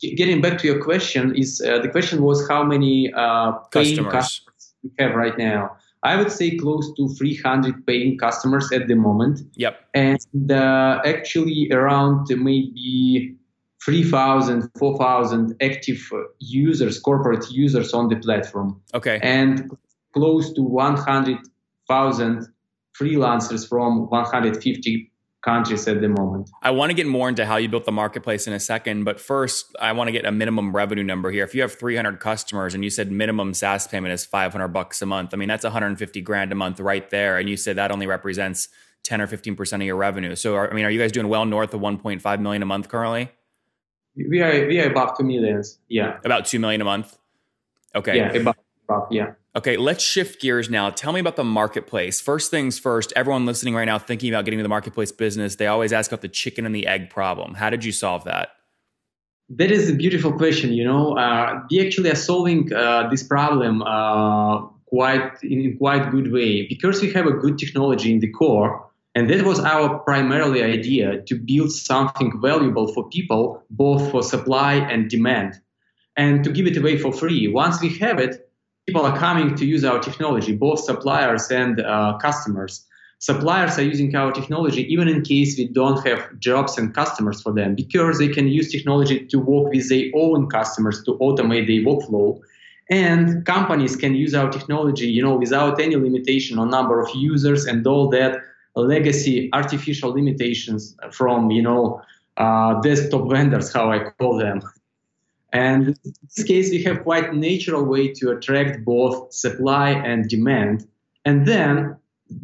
G- 0.00 0.14
Getting 0.14 0.40
back 0.40 0.58
to 0.58 0.66
your 0.66 0.82
question, 0.82 1.34
is 1.36 1.60
uh, 1.60 1.78
the 1.78 1.88
question 1.88 2.22
was 2.22 2.48
how 2.48 2.64
many 2.64 3.12
uh, 3.14 3.52
paying 3.72 3.96
Customers. 4.04 4.12
customers 4.12 4.74
we 4.82 4.90
have 4.98 5.14
right 5.14 5.36
now? 5.38 5.76
I 6.02 6.16
would 6.16 6.30
say 6.30 6.56
close 6.56 6.92
to 6.94 7.08
300 7.08 7.86
paying 7.86 8.18
customers 8.18 8.70
at 8.72 8.86
the 8.86 8.94
moment 8.94 9.40
Yep. 9.56 9.74
and 9.94 10.52
uh, 10.52 11.00
actually 11.04 11.68
around 11.72 12.28
maybe 12.30 13.34
3,000, 13.84 14.68
4,000 14.78 15.56
active 15.62 16.00
uh, 16.12 16.18
users, 16.38 16.98
corporate 16.98 17.48
users 17.50 17.92
on 17.94 18.08
the 18.08 18.16
platform, 18.16 18.80
Okay. 18.94 19.18
and 19.22 19.70
close 20.16 20.52
to 20.54 20.62
100,000 20.62 22.46
freelancers 22.98 23.68
from 23.68 24.08
150 24.08 25.12
countries 25.44 25.86
at 25.86 26.00
the 26.00 26.08
moment. 26.08 26.50
I 26.62 26.70
want 26.70 26.88
to 26.90 26.94
get 26.94 27.06
more 27.06 27.28
into 27.28 27.44
how 27.44 27.56
you 27.56 27.68
built 27.68 27.84
the 27.84 27.92
marketplace 27.92 28.46
in 28.46 28.54
a 28.54 28.58
second, 28.58 29.04
but 29.04 29.20
first, 29.20 29.76
I 29.78 29.92
want 29.92 30.08
to 30.08 30.12
get 30.12 30.24
a 30.24 30.32
minimum 30.32 30.74
revenue 30.74 31.04
number 31.04 31.30
here. 31.30 31.44
If 31.44 31.54
you 31.54 31.60
have 31.60 31.78
300 31.78 32.18
customers 32.18 32.74
and 32.74 32.82
you 32.82 32.88
said 32.88 33.12
minimum 33.12 33.52
SaaS 33.52 33.86
payment 33.86 34.12
is 34.14 34.24
500 34.24 34.68
bucks 34.68 35.02
a 35.02 35.06
month, 35.06 35.34
I 35.34 35.36
mean 35.36 35.48
that's 35.48 35.64
150 35.64 36.20
grand 36.22 36.50
a 36.50 36.54
month 36.54 36.80
right 36.80 37.08
there, 37.10 37.38
and 37.38 37.48
you 37.48 37.56
said 37.58 37.76
that 37.76 37.90
only 37.90 38.06
represents 38.06 38.68
10 39.04 39.20
or 39.20 39.26
15 39.26 39.54
percent 39.54 39.82
of 39.82 39.86
your 39.86 39.96
revenue. 39.96 40.34
So, 40.34 40.54
are, 40.56 40.70
I 40.70 40.74
mean, 40.74 40.86
are 40.86 40.90
you 40.90 40.98
guys 40.98 41.12
doing 41.12 41.28
well 41.28 41.44
north 41.44 41.74
of 41.74 41.80
1.5 41.80 42.40
million 42.40 42.62
a 42.62 42.66
month 42.66 42.88
currently? 42.88 43.30
We 44.16 44.40
are 44.40 44.66
we 44.66 44.80
are 44.80 44.90
above 44.90 45.18
two 45.18 45.24
millions. 45.24 45.78
Yeah, 45.88 46.18
About 46.24 46.46
two 46.46 46.58
million 46.58 46.80
a 46.80 46.84
month. 46.84 47.16
Okay. 47.94 48.16
yeah, 48.16 48.32
above, 48.32 48.56
above 48.88 49.08
yeah. 49.10 49.32
Okay, 49.56 49.78
let's 49.78 50.04
shift 50.04 50.38
gears 50.42 50.68
now. 50.68 50.90
Tell 50.90 51.14
me 51.14 51.20
about 51.20 51.36
the 51.36 51.44
marketplace. 51.44 52.20
First 52.20 52.50
things 52.50 52.78
first, 52.78 53.10
everyone 53.16 53.46
listening 53.46 53.74
right 53.74 53.86
now 53.86 53.98
thinking 53.98 54.28
about 54.28 54.44
getting 54.44 54.58
into 54.58 54.64
the 54.64 54.68
marketplace 54.68 55.10
business, 55.10 55.56
they 55.56 55.66
always 55.66 55.94
ask 55.94 56.12
about 56.12 56.20
the 56.20 56.28
chicken 56.28 56.66
and 56.66 56.74
the 56.74 56.86
egg 56.86 57.08
problem. 57.08 57.54
How 57.54 57.70
did 57.70 57.82
you 57.82 57.90
solve 57.90 58.24
that? 58.24 58.50
That 59.48 59.70
is 59.70 59.88
a 59.88 59.94
beautiful 59.94 60.32
question. 60.32 60.74
You 60.74 60.84
know, 60.84 61.16
uh, 61.16 61.62
we 61.70 61.80
actually 61.86 62.10
are 62.10 62.16
solving 62.16 62.70
uh, 62.70 63.08
this 63.08 63.22
problem 63.22 63.80
uh, 63.80 64.58
quite 64.84 65.42
in, 65.42 65.78
quite 65.78 66.10
good 66.10 66.32
way 66.32 66.66
because 66.66 67.00
we 67.00 67.10
have 67.12 67.26
a 67.26 67.32
good 67.32 67.56
technology 67.56 68.12
in 68.12 68.20
the 68.20 68.30
core, 68.30 68.90
and 69.14 69.30
that 69.30 69.42
was 69.46 69.58
our 69.60 70.00
primarily 70.00 70.62
idea 70.62 71.22
to 71.22 71.34
build 71.34 71.72
something 71.72 72.38
valuable 72.42 72.92
for 72.92 73.08
people, 73.08 73.62
both 73.70 74.10
for 74.10 74.22
supply 74.22 74.74
and 74.74 75.08
demand, 75.08 75.54
and 76.14 76.44
to 76.44 76.50
give 76.50 76.66
it 76.66 76.76
away 76.76 76.98
for 76.98 77.10
free. 77.10 77.48
Once 77.48 77.80
we 77.80 77.96
have 77.98 78.18
it, 78.18 78.45
people 78.86 79.04
are 79.04 79.18
coming 79.18 79.54
to 79.56 79.66
use 79.66 79.84
our 79.84 79.98
technology, 79.98 80.54
both 80.54 80.80
suppliers 80.80 81.50
and 81.50 81.80
uh, 81.80 82.16
customers. 82.18 82.84
Suppliers 83.18 83.78
are 83.78 83.82
using 83.82 84.14
our 84.14 84.30
technology 84.30 84.82
even 84.92 85.08
in 85.08 85.22
case 85.22 85.56
we 85.58 85.66
don't 85.68 86.06
have 86.06 86.38
jobs 86.38 86.78
and 86.78 86.94
customers 86.94 87.40
for 87.42 87.52
them 87.52 87.74
because 87.74 88.18
they 88.18 88.28
can 88.28 88.46
use 88.46 88.70
technology 88.70 89.26
to 89.26 89.38
work 89.38 89.72
with 89.72 89.88
their 89.88 90.06
own 90.14 90.48
customers 90.48 91.02
to 91.04 91.14
automate 91.14 91.66
their 91.66 91.82
workflow. 91.82 92.38
And 92.88 93.44
companies 93.44 93.96
can 93.96 94.14
use 94.14 94.34
our 94.34 94.50
technology, 94.50 95.08
you 95.08 95.22
know, 95.22 95.36
without 95.36 95.80
any 95.80 95.96
limitation 95.96 96.58
on 96.58 96.70
number 96.70 97.00
of 97.00 97.08
users 97.14 97.64
and 97.64 97.84
all 97.86 98.08
that 98.10 98.38
legacy 98.76 99.48
artificial 99.52 100.12
limitations 100.12 100.94
from, 101.10 101.50
you 101.50 101.62
know, 101.62 102.00
uh, 102.36 102.80
desktop 102.82 103.28
vendors, 103.30 103.72
how 103.72 103.90
I 103.90 104.10
call 104.18 104.36
them. 104.38 104.60
And 105.56 105.96
in 106.04 106.14
this 106.36 106.44
case, 106.44 106.70
we 106.70 106.82
have 106.82 107.02
quite 107.02 107.32
natural 107.32 107.82
way 107.82 108.12
to 108.12 108.30
attract 108.32 108.84
both 108.84 109.32
supply 109.32 109.88
and 109.92 110.28
demand. 110.28 110.86
And 111.24 111.46
then 111.48 111.96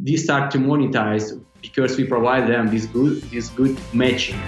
we 0.02 0.16
start 0.16 0.50
to 0.52 0.58
monetize 0.58 1.38
because 1.60 1.98
we 1.98 2.04
provide 2.04 2.48
them 2.48 2.68
this 2.68 2.86
good, 2.86 3.20
this 3.24 3.50
good 3.50 3.78
matching. 3.92 4.40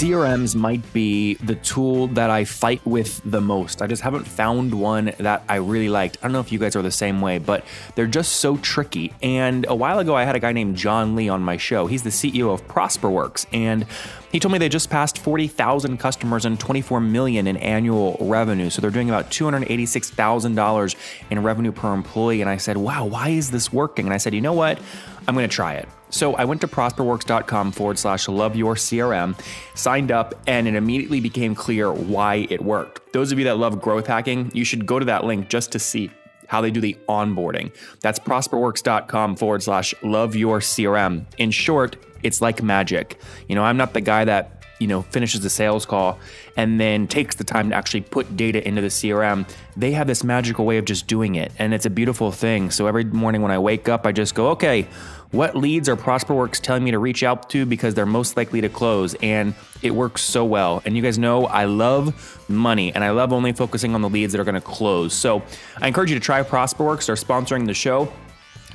CRMs 0.00 0.54
might 0.54 0.92
be 0.92 1.34
the 1.34 1.54
tool 1.56 2.08
that 2.08 2.28
I 2.28 2.44
fight 2.44 2.84
with 2.86 3.20
the 3.24 3.40
most. 3.40 3.82
I 3.82 3.86
just 3.86 4.02
haven't 4.02 4.26
found 4.26 4.74
one 4.74 5.12
that 5.18 5.42
I 5.48 5.56
really 5.56 5.88
liked. 5.88 6.18
I 6.20 6.26
don't 6.26 6.32
know 6.32 6.40
if 6.40 6.52
you 6.52 6.58
guys 6.58 6.76
are 6.76 6.82
the 6.82 6.90
same 6.90 7.20
way, 7.20 7.38
but 7.38 7.64
they're 7.94 8.06
just 8.06 8.36
so 8.36 8.56
tricky. 8.58 9.12
And 9.22 9.66
a 9.68 9.74
while 9.74 9.98
ago, 9.98 10.14
I 10.14 10.24
had 10.24 10.36
a 10.36 10.40
guy 10.40 10.52
named 10.52 10.76
John 10.76 11.16
Lee 11.16 11.28
on 11.28 11.42
my 11.42 11.56
show. 11.56 11.86
He's 11.86 12.02
the 12.02 12.10
CEO 12.10 12.52
of 12.52 12.66
ProsperWorks, 12.66 13.46
and 13.52 13.86
he 14.30 14.38
told 14.38 14.52
me 14.52 14.58
they 14.58 14.68
just 14.68 14.90
passed 14.90 15.18
40,000 15.18 15.98
customers 15.98 16.44
and 16.44 16.58
24 16.58 17.00
million 17.00 17.46
in 17.46 17.56
annual 17.56 18.16
revenue. 18.20 18.70
So 18.70 18.80
they're 18.80 18.90
doing 18.90 19.10
about 19.10 19.30
$286,000 19.30 20.94
in 21.30 21.42
revenue 21.42 21.72
per 21.72 21.92
employee. 21.92 22.40
And 22.40 22.48
I 22.48 22.56
said, 22.56 22.76
wow, 22.76 23.06
why 23.06 23.30
is 23.30 23.50
this 23.50 23.72
working? 23.72 24.06
And 24.06 24.14
I 24.14 24.18
said, 24.18 24.34
you 24.34 24.40
know 24.40 24.52
what? 24.52 24.78
I'm 25.26 25.34
going 25.34 25.48
to 25.48 25.54
try 25.54 25.74
it. 25.74 25.88
So 26.10 26.34
I 26.34 26.44
went 26.44 26.60
to 26.62 26.68
prosperworks.com 26.68 27.72
forward 27.72 27.98
slash 27.98 28.28
love 28.28 28.56
your 28.56 28.74
CRM, 28.74 29.40
signed 29.76 30.10
up, 30.10 30.34
and 30.46 30.66
it 30.66 30.74
immediately 30.74 31.20
became 31.20 31.54
clear 31.54 31.92
why 31.92 32.46
it 32.50 32.62
worked. 32.62 33.12
Those 33.12 33.30
of 33.32 33.38
you 33.38 33.44
that 33.44 33.58
love 33.58 33.80
growth 33.80 34.06
hacking, 34.06 34.50
you 34.54 34.64
should 34.64 34.86
go 34.86 34.98
to 34.98 35.04
that 35.06 35.24
link 35.24 35.48
just 35.48 35.72
to 35.72 35.78
see 35.78 36.10
how 36.48 36.60
they 36.60 36.72
do 36.72 36.80
the 36.80 36.96
onboarding. 37.08 37.72
That's 38.00 38.18
prosperworks.com 38.18 39.36
forward 39.36 39.62
slash 39.62 39.94
love 40.02 40.34
your 40.34 40.58
CRM. 40.58 41.26
In 41.38 41.52
short, 41.52 41.96
it's 42.22 42.40
like 42.40 42.62
magic. 42.62 43.18
You 43.48 43.54
know, 43.54 43.64
I'm 43.64 43.76
not 43.76 43.94
the 43.94 44.00
guy 44.00 44.24
that 44.24 44.64
you 44.78 44.86
know 44.86 45.02
finishes 45.02 45.42
the 45.42 45.50
sales 45.50 45.84
call 45.84 46.18
and 46.56 46.80
then 46.80 47.06
takes 47.06 47.36
the 47.36 47.44
time 47.44 47.70
to 47.70 47.76
actually 47.76 48.00
put 48.00 48.36
data 48.36 48.66
into 48.66 48.80
the 48.80 48.88
CRM. 48.88 49.48
They 49.76 49.92
have 49.92 50.06
this 50.06 50.24
magical 50.24 50.64
way 50.64 50.78
of 50.78 50.84
just 50.84 51.06
doing 51.06 51.34
it, 51.34 51.52
and 51.58 51.72
it's 51.74 51.86
a 51.86 51.90
beautiful 51.90 52.32
thing. 52.32 52.70
So 52.70 52.86
every 52.86 53.04
morning 53.04 53.42
when 53.42 53.50
I 53.50 53.58
wake 53.58 53.88
up, 53.88 54.06
I 54.06 54.12
just 54.12 54.34
go, 54.34 54.48
okay, 54.50 54.88
what 55.30 55.54
leads 55.54 55.88
are 55.88 55.96
ProsperWorks 55.96 56.60
telling 56.60 56.82
me 56.82 56.90
to 56.90 56.98
reach 56.98 57.22
out 57.22 57.48
to 57.50 57.64
because 57.64 57.94
they're 57.94 58.04
most 58.04 58.36
likely 58.36 58.60
to 58.62 58.68
close? 58.68 59.14
And 59.22 59.54
it 59.80 59.92
works 59.92 60.22
so 60.22 60.44
well. 60.44 60.82
And 60.84 60.96
you 60.96 61.02
guys 61.02 61.18
know 61.18 61.46
I 61.46 61.66
love 61.66 62.44
money 62.48 62.92
and 62.92 63.04
I 63.04 63.10
love 63.10 63.32
only 63.32 63.52
focusing 63.52 63.94
on 63.94 64.02
the 64.02 64.08
leads 64.08 64.32
that 64.32 64.40
are 64.40 64.44
going 64.44 64.56
to 64.56 64.60
close. 64.60 65.14
So 65.14 65.42
I 65.80 65.86
encourage 65.86 66.10
you 66.10 66.18
to 66.18 66.24
try 66.24 66.42
ProsperWorks. 66.42 67.06
They're 67.06 67.14
sponsoring 67.14 67.66
the 67.66 67.74
show. 67.74 68.12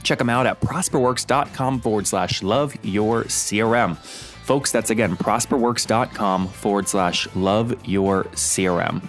Check 0.05 0.19
them 0.19 0.29
out 0.29 0.45
at 0.45 0.61
prosperworks.com 0.61 1.81
forward 1.81 2.07
slash 2.07 2.43
love 2.43 2.77
your 2.85 3.23
CRM. 3.23 3.97
Folks, 3.97 4.71
that's 4.71 4.91
again 4.91 5.17
prosperworks.com 5.17 6.47
forward 6.47 6.87
slash 6.87 7.27
love 7.35 7.75
your 7.87 8.25
CRM. 8.25 9.01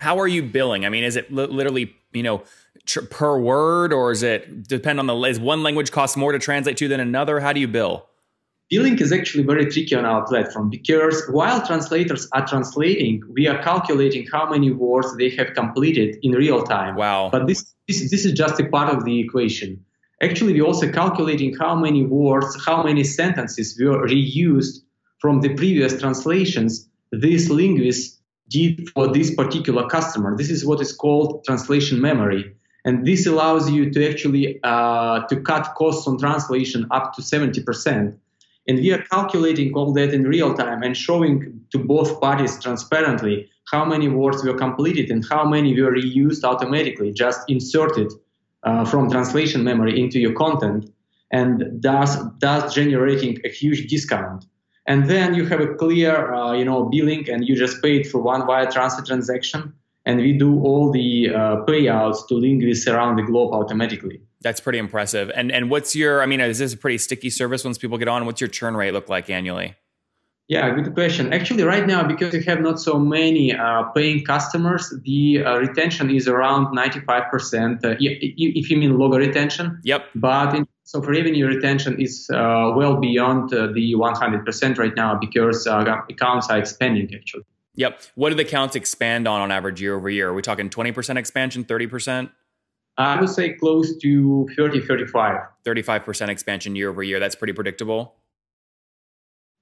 How 0.00 0.18
are 0.18 0.28
you 0.28 0.42
billing? 0.42 0.84
I 0.84 0.88
mean, 0.88 1.04
is 1.04 1.16
it 1.16 1.32
li- 1.32 1.46
literally, 1.46 1.94
you 2.12 2.24
know, 2.24 2.42
tr- 2.84 3.02
per 3.02 3.38
word 3.38 3.92
or 3.92 4.10
is 4.10 4.22
it 4.22 4.66
depend 4.68 4.98
on 4.98 5.06
the, 5.06 5.14
is 5.22 5.38
one 5.38 5.62
language 5.62 5.92
cost 5.92 6.16
more 6.16 6.32
to 6.32 6.38
translate 6.38 6.76
to 6.78 6.88
than 6.88 7.00
another? 7.00 7.40
How 7.40 7.52
do 7.52 7.60
you 7.60 7.68
bill? 7.68 8.08
Billing 8.70 8.98
is 8.98 9.12
actually 9.12 9.44
very 9.44 9.66
tricky 9.66 9.94
on 9.94 10.04
our 10.04 10.26
platform 10.26 10.70
because 10.70 11.22
while 11.30 11.64
translators 11.66 12.26
are 12.32 12.46
translating, 12.46 13.22
we 13.30 13.46
are 13.46 13.62
calculating 13.62 14.26
how 14.32 14.48
many 14.48 14.70
words 14.70 15.16
they 15.16 15.30
have 15.30 15.54
completed 15.54 16.16
in 16.22 16.32
real 16.32 16.62
time. 16.62 16.96
Wow. 16.96 17.28
But 17.30 17.46
this, 17.46 17.74
this, 17.86 18.10
this 18.10 18.24
is 18.24 18.32
just 18.32 18.58
a 18.58 18.68
part 18.68 18.94
of 18.94 19.04
the 19.04 19.20
equation. 19.20 19.84
Actually, 20.22 20.54
we're 20.54 20.64
also 20.64 20.90
calculating 20.90 21.54
how 21.54 21.74
many 21.74 22.06
words, 22.06 22.56
how 22.64 22.82
many 22.82 23.04
sentences 23.04 23.78
were 23.78 24.06
reused 24.06 24.78
from 25.18 25.40
the 25.40 25.54
previous 25.54 26.00
translations 26.00 26.88
these 27.12 27.50
linguists 27.50 28.20
did 28.48 28.88
for 28.90 29.12
this 29.12 29.34
particular 29.34 29.88
customer. 29.88 30.36
This 30.36 30.50
is 30.50 30.64
what 30.64 30.80
is 30.80 30.92
called 30.92 31.44
translation 31.44 32.00
memory. 32.00 32.54
And 32.84 33.06
this 33.06 33.26
allows 33.26 33.70
you 33.70 33.90
to 33.90 34.10
actually 34.10 34.60
uh, 34.62 35.26
to 35.28 35.40
cut 35.40 35.74
costs 35.74 36.06
on 36.06 36.18
translation 36.18 36.86
up 36.90 37.14
to 37.14 37.22
70%. 37.22 38.18
And 38.66 38.78
we 38.78 38.92
are 38.92 39.02
calculating 39.02 39.74
all 39.74 39.92
that 39.92 40.14
in 40.14 40.24
real 40.24 40.54
time 40.54 40.82
and 40.82 40.96
showing 40.96 41.60
to 41.70 41.78
both 41.78 42.20
parties 42.20 42.62
transparently 42.62 43.50
how 43.70 43.84
many 43.84 44.08
words 44.08 44.42
were 44.44 44.56
completed 44.56 45.10
and 45.10 45.24
how 45.28 45.44
many 45.46 45.80
were 45.80 45.92
reused 45.92 46.44
automatically, 46.44 47.12
just 47.12 47.40
inserted 47.48 48.12
uh, 48.62 48.84
from 48.84 49.10
translation 49.10 49.64
memory 49.64 50.00
into 50.00 50.18
your 50.18 50.32
content, 50.32 50.90
and 51.30 51.82
thus, 51.82 52.16
thus 52.40 52.74
generating 52.74 53.38
a 53.44 53.48
huge 53.48 53.86
discount. 53.88 54.46
And 54.86 55.08
then 55.08 55.34
you 55.34 55.46
have 55.46 55.60
a 55.60 55.74
clear, 55.74 56.32
uh, 56.32 56.52
you 56.52 56.64
know, 56.64 56.84
billing, 56.84 57.28
and 57.30 57.46
you 57.46 57.56
just 57.56 57.82
paid 57.82 58.06
for 58.06 58.20
one 58.20 58.46
wire 58.46 58.70
transfer 58.70 59.04
transaction, 59.04 59.72
and 60.06 60.20
we 60.20 60.36
do 60.36 60.60
all 60.62 60.90
the 60.90 61.30
uh, 61.30 61.56
payouts 61.66 62.28
to 62.28 62.34
linguists 62.34 62.86
around 62.86 63.16
the 63.16 63.22
globe 63.22 63.52
automatically. 63.54 64.20
That's 64.40 64.60
pretty 64.60 64.78
impressive. 64.78 65.30
And 65.34 65.50
and 65.50 65.70
what's 65.70 65.96
your? 65.96 66.22
I 66.22 66.26
mean, 66.26 66.40
is 66.40 66.58
this 66.58 66.74
a 66.74 66.76
pretty 66.76 66.98
sticky 66.98 67.30
service 67.30 67.64
once 67.64 67.78
people 67.78 67.98
get 67.98 68.08
on? 68.08 68.26
What's 68.26 68.40
your 68.40 68.48
churn 68.48 68.76
rate 68.76 68.92
look 68.92 69.08
like 69.08 69.30
annually? 69.30 69.76
Yeah, 70.46 70.68
good 70.74 70.92
question. 70.92 71.32
Actually, 71.32 71.62
right 71.62 71.86
now, 71.86 72.06
because 72.06 72.34
we 72.34 72.44
have 72.44 72.60
not 72.60 72.78
so 72.78 72.98
many 72.98 73.54
uh, 73.54 73.84
paying 73.94 74.24
customers, 74.24 74.92
the 75.02 75.42
uh, 75.42 75.56
retention 75.56 76.10
is 76.10 76.28
around 76.28 76.76
95%. 76.76 77.82
Uh, 77.82 77.96
if 77.98 78.70
you 78.70 78.76
mean 78.76 78.98
logo 78.98 79.16
retention. 79.16 79.80
Yep. 79.84 80.04
But 80.14 80.54
in 80.54 80.66
terms 80.66 80.94
of 80.94 81.06
revenue 81.06 81.46
retention 81.46 81.98
is 81.98 82.28
uh, 82.30 82.72
well 82.76 82.96
beyond 82.96 83.54
uh, 83.54 83.68
the 83.68 83.94
100% 83.94 84.78
right 84.78 84.94
now 84.94 85.18
because 85.18 85.66
uh, 85.66 85.82
accounts 86.10 86.50
are 86.50 86.58
expanding 86.58 87.10
actually. 87.14 87.44
Yep. 87.76 88.02
What 88.14 88.30
do 88.30 88.36
the 88.36 88.44
counts 88.44 88.76
expand 88.76 89.26
on 89.26 89.40
on 89.40 89.50
average 89.50 89.80
year 89.80 89.94
over 89.94 90.08
year? 90.08 90.28
Are 90.28 90.34
we 90.34 90.42
talking 90.42 90.70
20% 90.70 91.16
expansion, 91.16 91.64
30%? 91.64 92.30
I 92.96 93.20
would 93.20 93.28
say 93.28 93.54
close 93.54 93.96
to 93.98 94.48
30, 94.56 94.80
35. 94.82 95.40
35% 95.64 96.28
expansion 96.28 96.76
year 96.76 96.90
over 96.90 97.02
year. 97.02 97.18
That's 97.18 97.34
pretty 97.34 97.52
predictable. 97.52 98.14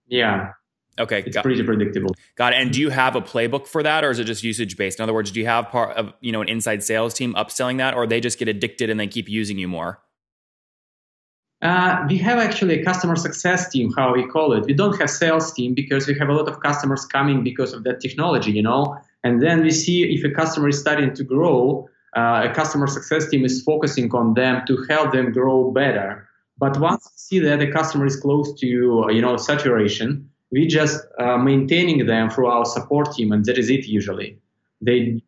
Yeah. 0.07 0.53
Okay, 0.99 1.21
it's 1.21 1.35
got, 1.35 1.43
pretty 1.43 1.63
predictable. 1.63 2.15
Got 2.37 2.53
it. 2.53 2.57
And 2.57 2.71
do 2.71 2.79
you 2.79 2.91
have 2.91 3.17
a 3.17 3.23
playbook 3.23 3.67
for 3.67 3.83
that, 3.83 4.05
or 4.05 4.11
is 4.11 4.19
it 4.19 4.25
just 4.25 4.43
usage 4.43 4.77
based? 4.77 4.99
In 4.99 5.03
other 5.03 5.15
words, 5.15 5.31
do 5.31 5.41
you 5.41 5.47
have 5.47 5.71
part 5.71 5.97
of 5.97 6.13
you 6.21 6.33
know 6.33 6.43
an 6.43 6.51
inside 6.51 6.83
sales 6.83 7.15
team 7.15 7.33
upselling 7.33 7.79
that, 7.79 7.95
or 7.95 8.07
they 8.07 8.21
just 8.21 8.39
get 8.39 8.47
addicted 8.47 8.91
and 8.91 9.01
they 9.01 9.07
keep 9.07 9.27
using 9.27 9.59
you 9.59 9.69
more? 9.69 10.01
Uh, 11.63 12.05
we 12.09 12.19
have 12.19 12.41
actually 12.41 12.81
a 12.81 12.85
customer 12.85 13.15
success 13.15 13.69
team, 13.71 13.93
how 13.97 14.13
we 14.13 14.27
call 14.27 14.53
it. 14.53 14.65
We 14.67 14.75
don't 14.75 14.99
have 14.99 15.09
sales 15.09 15.53
team 15.53 15.75
because 15.75 16.09
we 16.09 16.19
have 16.19 16.29
a 16.29 16.33
lot 16.33 16.49
of 16.49 16.59
customers 16.59 17.07
coming 17.07 17.45
because 17.45 17.73
of 17.73 17.85
that 17.85 18.01
technology, 18.01 18.51
you 18.51 18.63
know. 18.63 18.99
And 19.23 19.41
then 19.41 19.63
we 19.63 19.71
see 19.71 20.03
if 20.13 20.25
a 20.25 20.35
customer 20.35 20.69
is 20.69 20.81
starting 20.81 21.15
to 21.15 21.23
grow, 21.23 21.89
uh, 22.17 22.49
a 22.51 22.53
customer 22.53 22.89
success 22.89 23.29
team 23.29 23.45
is 23.45 23.63
focusing 23.63 24.13
on 24.13 24.35
them 24.35 24.63
to 24.67 24.85
help 24.89 25.13
them 25.13 25.31
grow 25.31 25.71
better. 25.71 26.29
But 26.59 26.81
once 26.81 27.05
we 27.05 27.39
see 27.39 27.39
that 27.47 27.61
the 27.61 27.71
customer 27.71 28.07
is 28.07 28.17
close 28.17 28.53
to 28.61 28.67
you 28.67 29.21
know 29.21 29.37
saturation, 29.37 30.29
we 30.51 30.67
just 30.67 31.01
uh, 31.19 31.39
maintaining 31.39 32.07
them 32.07 32.29
through 32.29 32.49
our 32.49 32.65
support 32.65 33.13
team, 33.13 33.31
and 33.31 33.45
that 33.45 33.57
is 33.57 33.71
it 33.71 33.87
usually. 33.87 34.37
They, 34.81 35.23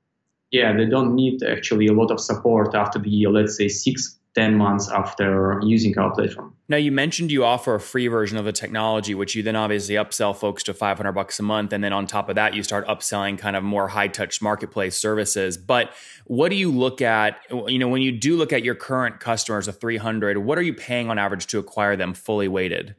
yeah, 0.50 0.76
they 0.76 0.86
don't 0.86 1.14
need 1.14 1.42
actually 1.44 1.86
a 1.86 1.92
lot 1.92 2.10
of 2.10 2.18
support 2.20 2.74
after 2.74 2.98
the 2.98 3.26
let's 3.28 3.56
say 3.56 3.68
six 3.68 4.18
10 4.34 4.56
months 4.56 4.90
after 4.90 5.60
using 5.62 5.96
our 5.98 6.12
platform. 6.12 6.54
Now 6.68 6.76
you 6.76 6.90
mentioned 6.90 7.30
you 7.30 7.44
offer 7.44 7.74
a 7.74 7.80
free 7.80 8.08
version 8.08 8.36
of 8.36 8.44
the 8.44 8.52
technology, 8.52 9.14
which 9.14 9.34
you 9.34 9.42
then 9.42 9.54
obviously 9.54 9.94
upsell 9.94 10.34
folks 10.34 10.62
to 10.64 10.74
500 10.74 11.12
bucks 11.12 11.38
a 11.38 11.42
month. 11.42 11.72
And 11.72 11.84
then 11.84 11.92
on 11.92 12.06
top 12.06 12.28
of 12.28 12.34
that, 12.34 12.54
you 12.54 12.62
start 12.62 12.86
upselling 12.86 13.38
kind 13.38 13.54
of 13.54 13.62
more 13.62 13.88
high 13.88 14.08
touch 14.08 14.42
marketplace 14.42 14.96
services. 14.96 15.56
But 15.56 15.92
what 16.26 16.48
do 16.48 16.56
you 16.56 16.70
look 16.70 17.00
at, 17.00 17.38
you 17.50 17.78
know, 17.78 17.88
when 17.88 18.02
you 18.02 18.12
do 18.12 18.36
look 18.36 18.52
at 18.52 18.64
your 18.64 18.74
current 18.74 19.20
customers 19.20 19.68
of 19.68 19.78
300, 19.78 20.38
what 20.38 20.58
are 20.58 20.62
you 20.62 20.74
paying 20.74 21.10
on 21.10 21.18
average 21.18 21.46
to 21.48 21.58
acquire 21.58 21.96
them 21.96 22.14
fully 22.14 22.48
weighted? 22.48 22.96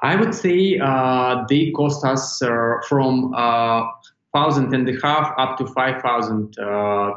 I 0.00 0.16
would 0.16 0.34
say 0.34 0.78
uh, 0.78 1.44
they 1.48 1.70
cost 1.70 2.04
us 2.04 2.42
uh, 2.42 2.74
from 2.88 3.32
uh, 3.34 3.86
thousand 4.34 4.74
and 4.74 4.88
a 4.88 5.00
half 5.00 5.32
up 5.38 5.56
to 5.58 5.66
five 5.68 6.02
thousand 6.02 6.58
uh, 6.58 7.12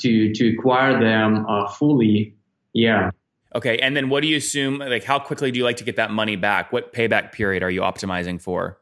to 0.00 0.32
to 0.32 0.48
acquire 0.54 0.98
them 1.00 1.46
uh, 1.48 1.68
fully. 1.68 2.36
Yeah. 2.72 3.10
Okay, 3.54 3.78
and 3.78 3.96
then 3.96 4.08
what 4.08 4.22
do 4.22 4.28
you 4.28 4.36
assume? 4.36 4.78
Like, 4.78 5.04
how 5.04 5.18
quickly 5.20 5.52
do 5.52 5.58
you 5.58 5.64
like 5.64 5.76
to 5.76 5.84
get 5.84 5.96
that 5.96 6.10
money 6.10 6.34
back? 6.34 6.72
What 6.72 6.92
payback 6.92 7.32
period 7.32 7.62
are 7.62 7.70
you 7.70 7.82
optimizing 7.82 8.40
for? 8.40 8.78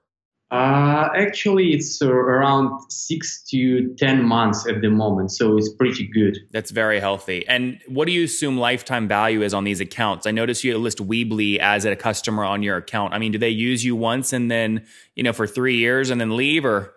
Uh, 0.53 1.09
actually, 1.17 1.73
it's 1.73 2.03
uh, 2.03 2.13
around 2.13 2.79
six 2.91 3.43
to 3.45 3.95
10 3.97 4.23
months 4.23 4.67
at 4.69 4.83
the 4.83 4.91
moment. 4.91 5.33
So 5.33 5.57
it's 5.57 5.71
pretty 5.71 6.07
good. 6.07 6.37
That's 6.51 6.71
very 6.71 7.01
healthy. 7.01 7.49
And 7.49 7.81
what 7.89 8.05
do 8.05 8.13
you 8.13 8.25
assume 8.25 8.59
lifetime 8.59 9.09
value 9.09 9.41
is 9.41 9.55
on 9.55 9.65
these 9.65 9.81
accounts? 9.81 10.27
I 10.27 10.31
notice 10.31 10.63
you 10.63 10.77
list 10.77 10.99
Weebly 10.99 11.57
as 11.57 11.87
a 11.87 11.97
customer 11.97 12.45
on 12.45 12.63
your 12.63 12.77
account. 12.77 13.15
I 13.15 13.19
mean, 13.19 13.33
do 13.33 13.39
they 13.39 13.49
use 13.49 13.83
you 13.83 13.97
once 13.97 14.35
and 14.35 14.51
then, 14.51 14.85
you 15.17 15.23
know, 15.23 15.33
for 15.33 15.47
three 15.47 15.77
years 15.77 16.11
and 16.11 16.21
then 16.21 16.37
leave 16.37 16.67
or? 16.67 16.93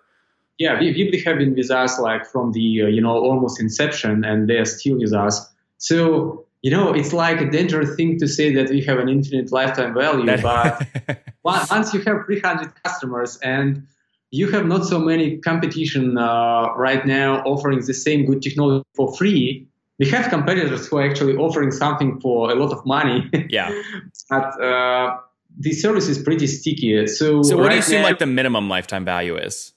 Yeah, 0.57 0.79
Weebly 0.79 1.24
have 1.25 1.38
been 1.38 1.53
with 1.55 1.69
us 1.69 2.00
like 2.00 2.25
from 2.25 2.53
the, 2.53 2.83
uh, 2.83 2.88
you 2.88 3.01
know, 3.01 3.17
almost 3.17 3.59
inception 3.59 4.24
and 4.24 4.50
they 4.50 4.57
are 4.57 4.65
still 4.65 4.97
with 4.97 5.13
us. 5.13 5.53
So, 5.77 6.45
you 6.62 6.71
know, 6.71 6.93
it's 6.93 7.12
like 7.13 7.41
a 7.41 7.50
dangerous 7.50 7.95
thing 7.95 8.17
to 8.19 8.27
say 8.27 8.53
that 8.55 8.69
we 8.69 8.81
have 8.85 8.97
an 8.97 9.09
infinite 9.09 9.51
lifetime 9.51 9.93
value, 9.93 10.25
but 10.41 10.88
once 11.43 11.93
you 11.93 12.01
have 12.01 12.25
300 12.25 12.71
customers 12.83 13.38
and 13.43 13.85
you 14.31 14.50
have 14.51 14.65
not 14.65 14.85
so 14.85 14.97
many 14.97 15.38
competition 15.38 16.17
uh, 16.17 16.74
right 16.75 17.05
now 17.05 17.41
offering 17.43 17.85
the 17.85 17.93
same 17.93 18.25
good 18.25 18.41
technology 18.41 18.83
for 18.95 19.15
free 19.15 19.67
we 19.97 20.09
have 20.09 20.29
competitors 20.29 20.88
who 20.88 20.97
are 20.97 21.09
actually 21.09 21.38
offering 21.38 21.71
something 21.71 22.19
for 22.19 22.51
a 22.51 22.55
lot 22.55 22.74
of 22.74 22.85
money. 22.85 23.29
Yeah. 23.50 23.71
But 24.29 24.62
uh, 24.62 25.17
the 25.57 25.71
service 25.71 26.07
is 26.07 26.17
pretty 26.17 26.47
sticky 26.47 27.07
so 27.07 27.43
so 27.43 27.55
what 27.55 27.67
right 27.67 27.69
do 27.69 27.75
you 27.75 27.81
seem 27.81 28.01
like 28.01 28.19
the 28.19 28.25
minimum 28.25 28.67
lifetime 28.67 29.05
value 29.05 29.38
is 29.38 29.74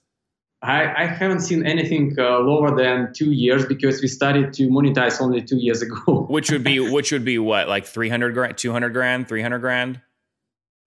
I, 0.61 1.05
I 1.05 1.07
haven't 1.07 1.41
seen 1.41 1.65
anything 1.67 2.17
uh, 2.19 2.41
lower 2.41 2.77
than 2.77 3.13
two 3.15 3.31
years 3.31 3.65
because 3.65 4.03
we 4.03 4.09
started 4.09 4.53
to 4.55 4.69
monetize 4.69 5.21
only 5.21 5.43
two 5.43 5.57
years 5.57 5.83
ago. 5.83 6.27
which 6.31 6.51
would 6.51 6.65
be 6.65 6.81
which 6.81 7.13
would 7.13 7.25
be 7.25 7.39
what 7.39 7.69
like 7.69 7.87
three 7.87 8.09
hundred 8.09 8.35
grand, 8.35 8.59
two 8.59 8.73
hundred 8.73 8.91
grand, 8.91 9.29
three 9.29 9.43
hundred 9.43 9.61
grand. 9.61 10.01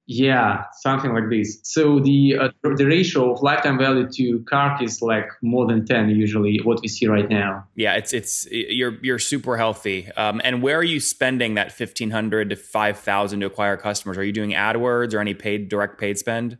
Yeah, 0.07 0.65
something 0.81 1.13
like 1.13 1.29
this. 1.29 1.59
So 1.63 2.01
the 2.01 2.35
uh, 2.37 2.49
the 2.63 2.85
ratio 2.85 3.33
of 3.33 3.41
lifetime 3.41 3.77
value 3.77 4.09
to 4.11 4.39
CAC 4.39 4.81
is 4.81 5.01
like 5.01 5.29
more 5.41 5.65
than 5.67 5.85
ten 5.85 6.09
usually. 6.09 6.59
What 6.63 6.81
we 6.81 6.89
see 6.89 7.07
right 7.07 7.29
now. 7.29 7.65
Yeah, 7.75 7.95
it's 7.95 8.11
it's 8.11 8.45
you're 8.51 8.97
you're 9.01 9.19
super 9.19 9.55
healthy. 9.55 10.11
Um, 10.17 10.41
and 10.43 10.61
where 10.61 10.77
are 10.79 10.83
you 10.83 10.99
spending 10.99 11.53
that 11.53 11.71
fifteen 11.71 12.11
hundred 12.11 12.49
to 12.49 12.57
five 12.57 12.97
thousand 12.97 13.39
to 13.39 13.45
acquire 13.45 13.77
customers? 13.77 14.17
Are 14.17 14.23
you 14.23 14.33
doing 14.33 14.51
AdWords 14.51 15.13
or 15.13 15.19
any 15.19 15.33
paid 15.33 15.69
direct 15.69 15.97
paid 15.97 16.17
spend? 16.17 16.57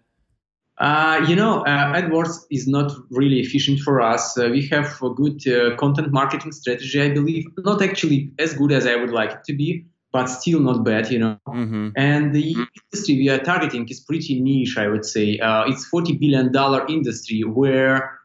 Uh, 0.82 1.24
you 1.28 1.36
know, 1.36 1.62
uh, 1.62 1.94
AdWords 1.94 2.40
is 2.50 2.68
not 2.68 2.92
really 3.12 3.40
efficient 3.40 3.80
for 3.82 4.02
us. 4.02 4.36
Uh, 4.36 4.50
we 4.50 4.68
have 4.68 5.00
a 5.04 5.12
good 5.12 5.48
uh, 5.48 5.76
content 5.76 6.12
marketing 6.12 6.52
strategy, 6.52 7.00
I 7.00 7.10
believe. 7.10 7.46
Not 7.60 7.84
actually 7.84 8.32
as 8.40 8.56
good 8.56 8.72
as 8.72 8.88
I 8.88 8.96
would 8.96 9.12
like 9.12 9.30
it 9.30 9.44
to 9.44 9.54
be, 9.54 9.86
but 10.12 10.26
still 10.26 10.60
not 10.60 10.84
bad, 10.84 11.12
you 11.12 11.20
know. 11.20 11.38
Mm-hmm. 11.48 11.90
And 11.96 12.34
the 12.34 12.56
industry 12.92 13.16
we 13.16 13.30
are 13.30 13.38
targeting 13.38 13.88
is 13.90 14.00
pretty 14.00 14.42
niche, 14.42 14.76
I 14.76 14.88
would 14.88 15.06
say. 15.06 15.38
Uh, 15.38 15.66
it's 15.68 15.88
$40 15.88 16.20
billion 16.20 16.52
industry 16.90 17.44
where 17.44 18.20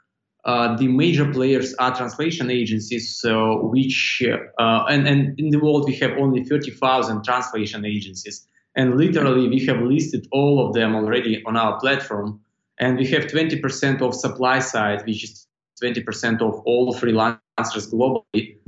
uh, 0.47 0.79
the 0.79 0.89
major 0.89 1.31
players 1.31 1.75
are 1.75 1.95
translation 1.95 2.51
agencies, 2.51 3.19
so 3.21 3.67
which, 3.67 4.23
uh, 4.59 4.85
and, 4.89 5.07
and 5.07 5.39
in 5.39 5.51
the 5.51 5.59
world 5.59 5.85
we 5.87 5.97
have 5.97 6.13
only 6.13 6.43
30,000 6.43 7.23
translation 7.23 7.85
agencies. 7.85 8.49
And 8.77 8.97
literally 8.97 9.47
we 9.47 9.67
have 9.67 9.83
listed 9.83 10.27
all 10.33 10.67
of 10.67 10.73
them 10.73 10.95
already 10.95 11.43
on 11.45 11.59
our 11.59 11.79
platform. 11.81 12.41
And 12.79 12.99
we 12.99 13.07
have 13.09 13.25
20% 13.25 14.03
of 14.03 14.15
supply 14.15 14.59
side, 14.59 15.07
which 15.07 15.25
is 15.25 15.47
20% 15.83 16.43
of 16.43 16.61
all 16.65 16.95
freelancers 16.95 17.93
globally. 17.93 18.59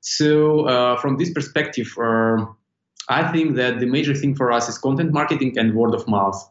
So 0.00 0.66
uh, 0.66 0.96
from 1.00 1.16
this 1.16 1.32
perspective, 1.32 1.88
uh, 1.96 2.44
I 3.08 3.30
think 3.32 3.56
that 3.56 3.80
the 3.80 3.86
major 3.86 4.14
thing 4.14 4.34
for 4.34 4.52
us 4.52 4.68
is 4.68 4.78
content 4.78 5.12
marketing 5.12 5.58
and 5.58 5.74
word 5.74 5.94
of 5.94 6.06
mouth. 6.08 6.48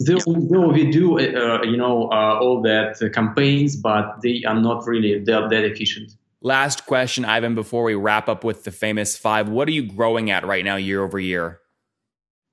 Though, 0.00 0.18
though 0.26 0.68
we 0.68 0.90
do, 0.90 1.18
uh, 1.18 1.62
you 1.62 1.76
know, 1.76 2.08
uh, 2.10 2.38
all 2.40 2.62
that 2.62 3.00
uh, 3.00 3.08
campaigns, 3.10 3.76
but 3.76 4.20
they 4.22 4.42
are 4.46 4.60
not 4.60 4.86
really 4.86 5.20
that, 5.20 5.50
that 5.50 5.64
efficient. 5.64 6.12
Last 6.40 6.84
question, 6.84 7.24
Ivan, 7.24 7.54
before 7.54 7.84
we 7.84 7.94
wrap 7.94 8.28
up 8.28 8.44
with 8.44 8.64
the 8.64 8.72
famous 8.72 9.16
five. 9.16 9.48
What 9.48 9.68
are 9.68 9.72
you 9.72 9.82
growing 9.82 10.30
at 10.30 10.44
right 10.44 10.64
now, 10.64 10.76
year 10.76 11.02
over 11.02 11.18
year? 11.18 11.60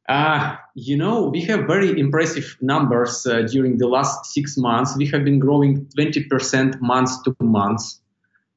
Uh, 0.10 0.56
you 0.76 0.98
know, 0.98 1.30
we 1.30 1.42
have 1.42 1.68
very 1.68 1.98
impressive 2.00 2.58
numbers 2.62 3.26
uh, 3.26 3.44
during 3.44 3.78
the 3.78 3.88
last 3.88 4.26
six 4.26 4.58
months. 4.58 4.98
We 4.98 5.06
have 5.08 5.24
been 5.24 5.40
growing 5.40 5.86
20% 5.98 6.82
month 6.82 7.24
to 7.24 7.36
month. 7.42 7.82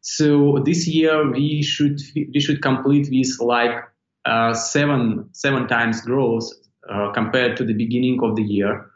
So 0.00 0.58
this 0.64 0.86
year 0.86 1.30
we 1.30 1.62
should 1.62 2.00
we 2.14 2.38
should 2.38 2.60
complete 2.60 3.08
with 3.10 3.40
like 3.40 3.72
uh, 4.26 4.52
seven 4.52 5.30
seven 5.32 5.66
times 5.66 6.02
growth 6.02 6.50
uh, 6.90 7.10
compared 7.12 7.56
to 7.56 7.64
the 7.64 7.72
beginning 7.72 8.20
of 8.22 8.36
the 8.36 8.42
year. 8.42 8.90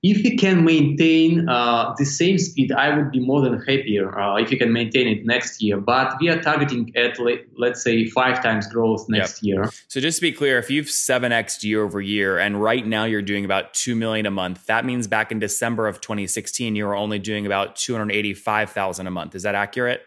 If 0.00 0.22
you 0.24 0.36
can 0.36 0.64
maintain 0.64 1.48
uh, 1.48 1.92
the 1.98 2.04
same 2.04 2.38
speed, 2.38 2.70
I 2.70 2.96
would 2.96 3.10
be 3.10 3.18
more 3.18 3.40
than 3.40 3.58
happier 3.58 4.16
uh, 4.16 4.36
if 4.36 4.52
you 4.52 4.56
can 4.56 4.72
maintain 4.72 5.08
it 5.08 5.26
next 5.26 5.60
year. 5.60 5.80
But 5.80 6.14
we 6.20 6.28
are 6.28 6.40
targeting 6.40 6.92
at 6.94 7.18
let's 7.56 7.82
say 7.82 8.06
five 8.06 8.40
times 8.40 8.68
growth 8.68 9.08
next 9.08 9.42
yep. 9.42 9.56
year. 9.56 9.70
So 9.88 9.98
just 10.00 10.18
to 10.18 10.22
be 10.22 10.30
clear, 10.30 10.58
if 10.58 10.70
you've 10.70 10.88
seven 10.88 11.32
x 11.32 11.64
year 11.64 11.82
over 11.82 12.00
year, 12.00 12.38
and 12.38 12.62
right 12.62 12.86
now 12.86 13.04
you're 13.04 13.22
doing 13.22 13.44
about 13.44 13.74
two 13.74 13.96
million 13.96 14.24
a 14.26 14.30
month, 14.30 14.66
that 14.66 14.84
means 14.84 15.08
back 15.08 15.32
in 15.32 15.40
December 15.40 15.88
of 15.88 16.00
2016 16.00 16.76
you 16.76 16.86
were 16.86 16.94
only 16.94 17.18
doing 17.18 17.44
about 17.44 17.74
285 17.74 18.70
thousand 18.70 19.08
a 19.08 19.10
month. 19.10 19.34
Is 19.34 19.42
that 19.42 19.56
accurate? 19.56 20.02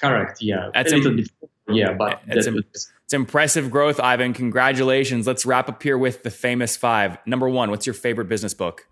Correct. 0.00 0.40
Yeah. 0.40 0.70
That's 0.72 0.92
a 0.92 0.96
little 0.96 1.16
bit. 1.16 1.30
Yeah, 1.68 1.94
but 1.94 2.22
it's, 2.28 2.46
Im- 2.46 2.64
it's 2.74 3.12
impressive 3.12 3.70
growth, 3.70 3.98
Ivan. 3.98 4.32
Congratulations. 4.32 5.26
Let's 5.26 5.44
wrap 5.44 5.68
up 5.68 5.82
here 5.82 5.98
with 5.98 6.22
the 6.22 6.30
famous 6.30 6.76
five. 6.76 7.18
Number 7.26 7.48
one, 7.48 7.70
what's 7.70 7.86
your 7.86 7.94
favorite 7.94 8.28
business 8.28 8.54
book? 8.54 8.86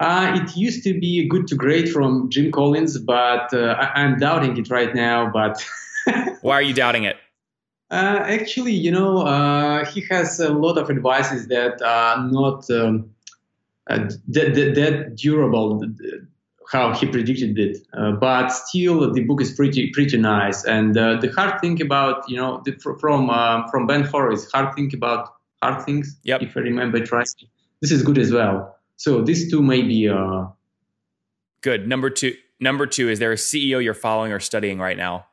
Uh, 0.00 0.40
it 0.42 0.56
used 0.56 0.82
to 0.84 0.98
be 0.98 1.28
Good 1.28 1.46
to 1.48 1.54
Great 1.54 1.90
from 1.90 2.30
Jim 2.30 2.50
Collins, 2.50 2.98
but 2.98 3.52
uh, 3.52 3.76
I- 3.78 4.02
am 4.02 4.18
doubting 4.18 4.56
it 4.56 4.70
right 4.70 4.94
now. 4.94 5.30
But 5.30 5.62
why 6.40 6.54
are 6.54 6.62
you 6.62 6.72
doubting 6.72 7.04
it? 7.04 7.16
Uh, 7.90 8.22
actually, 8.24 8.72
you 8.72 8.90
know, 8.90 9.18
uh, 9.18 9.84
he 9.84 10.00
has 10.10 10.40
a 10.40 10.48
lot 10.48 10.78
of 10.78 10.90
advices 10.90 11.48
that 11.48 11.82
are 11.82 12.26
not 12.30 12.70
um, 12.70 13.10
uh, 13.88 14.08
that, 14.28 14.54
that, 14.54 14.74
that 14.76 15.16
durable 15.16 15.82
how 16.70 16.94
he 16.94 17.06
predicted 17.06 17.58
it. 17.58 17.78
Uh, 17.92 18.12
but 18.12 18.48
still, 18.48 19.12
the 19.12 19.24
book 19.24 19.40
is 19.42 19.52
pretty 19.52 19.90
pretty 19.90 20.16
nice. 20.16 20.64
And 20.64 20.96
uh, 20.96 21.16
the 21.20 21.28
hard 21.32 21.60
thing 21.60 21.82
about 21.82 22.28
you 22.28 22.36
know 22.36 22.62
the, 22.64 22.72
from 22.72 23.28
uh, 23.28 23.68
from 23.70 23.86
Ben 23.86 24.04
Horowitz, 24.04 24.50
hard 24.50 24.74
thing 24.74 24.90
about 24.94 25.34
hard 25.62 25.84
things. 25.84 26.16
Yep. 26.22 26.42
If 26.42 26.56
I 26.56 26.60
remember 26.60 26.98
it 26.98 27.10
right, 27.12 27.28
this 27.80 27.90
is 27.90 28.02
good 28.02 28.18
as 28.18 28.32
well. 28.32 28.79
So 29.00 29.22
these 29.22 29.50
two 29.50 29.62
may 29.62 29.80
be 29.80 30.10
uh, 30.10 30.48
good. 31.62 31.88
Number 31.88 32.10
two. 32.10 32.34
Number 32.60 32.86
two. 32.86 33.08
Is 33.08 33.18
there 33.18 33.32
a 33.32 33.36
CEO 33.36 33.82
you're 33.82 33.94
following 33.94 34.30
or 34.30 34.40
studying 34.40 34.78
right 34.78 34.96
now? 34.96 35.24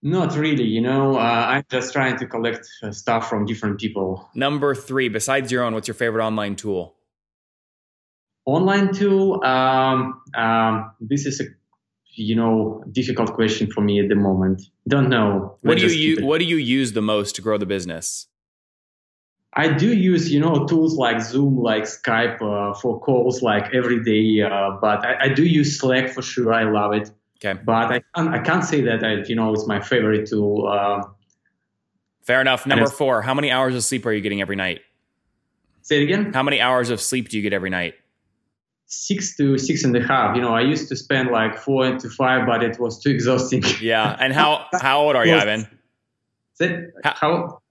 Not 0.00 0.36
really, 0.36 0.62
you 0.62 0.80
know. 0.80 1.16
Uh, 1.16 1.46
I'm 1.50 1.64
just 1.68 1.92
trying 1.92 2.18
to 2.18 2.26
collect 2.26 2.68
uh, 2.84 2.92
stuff 2.92 3.28
from 3.28 3.46
different 3.46 3.80
people. 3.80 4.30
Number 4.32 4.76
three, 4.76 5.08
besides 5.08 5.50
your 5.50 5.64
own, 5.64 5.74
what's 5.74 5.88
your 5.88 5.96
favorite 5.96 6.24
online 6.24 6.54
tool? 6.54 6.94
online 8.46 8.92
tool 8.92 9.44
um, 9.44 10.22
um, 10.36 10.92
this 11.00 11.26
is 11.26 11.40
a 11.40 11.44
you 12.14 12.36
know 12.36 12.82
difficult 12.92 13.34
question 13.34 13.68
for 13.70 13.80
me 13.80 13.98
at 13.98 14.08
the 14.08 14.14
moment 14.14 14.62
don't 14.86 15.08
know 15.08 15.58
what 15.62 15.78
do 15.78 15.88
you 15.88 16.10
use, 16.10 16.22
what 16.22 16.38
do 16.38 16.44
you 16.44 16.56
use 16.56 16.92
the 16.92 17.02
most 17.02 17.34
to 17.34 17.42
grow 17.42 17.58
the 17.58 17.66
business 17.66 18.28
i 19.56 19.68
do 19.68 19.92
use 19.92 20.30
you 20.30 20.40
know 20.40 20.66
tools 20.66 20.96
like 20.96 21.20
zoom 21.20 21.58
like 21.58 21.84
skype 21.84 22.40
uh, 22.42 22.74
for 22.74 23.00
calls 23.00 23.42
like 23.42 23.74
every 23.74 24.02
day 24.02 24.42
uh, 24.42 24.70
but 24.80 25.04
I, 25.04 25.24
I, 25.24 25.28
do 25.28 25.44
use 25.44 25.78
slack 25.78 26.10
for 26.10 26.22
sure 26.22 26.52
i 26.52 26.64
love 26.64 26.92
it 26.92 27.10
okay 27.38 27.60
but 27.64 27.92
i 27.92 28.02
can't, 28.14 28.28
I 28.34 28.38
can't 28.38 28.64
say 28.64 28.80
that 28.82 29.04
I, 29.04 29.24
you 29.26 29.34
know 29.34 29.52
it's 29.52 29.66
my 29.66 29.80
favorite 29.80 30.28
tool 30.28 30.68
uh, 30.68 31.02
fair 32.22 32.40
enough 32.40 32.66
number 32.66 32.86
four 32.86 33.22
how 33.22 33.34
many 33.34 33.50
hours 33.50 33.74
of 33.74 33.84
sleep 33.84 34.06
are 34.06 34.12
you 34.12 34.20
getting 34.20 34.40
every 34.40 34.56
night 34.56 34.80
say 35.82 36.00
it 36.00 36.04
again 36.04 36.32
how 36.32 36.42
many 36.42 36.60
hours 36.60 36.90
of 36.90 37.00
sleep 37.00 37.28
do 37.28 37.36
you 37.36 37.42
get 37.42 37.52
every 37.52 37.70
night 37.70 37.94
six 38.86 39.36
to 39.36 39.58
six 39.58 39.84
and 39.84 39.96
a 39.96 40.02
half. 40.02 40.36
You 40.36 40.42
know, 40.42 40.54
I 40.54 40.60
used 40.60 40.88
to 40.88 40.96
spend 40.96 41.30
like 41.30 41.58
four 41.58 41.98
to 41.98 42.08
five, 42.10 42.46
but 42.46 42.62
it 42.62 42.78
was 42.78 43.00
too 43.00 43.10
exhausting. 43.16 43.62
Yeah. 43.80 44.16
And 44.18 44.32
how 44.32 44.66
how 44.80 45.00
old 45.00 45.16
are 45.16 45.26
you, 45.26 45.34
Ivan? 45.34 45.66
How, 47.04 47.14
how 47.14 47.62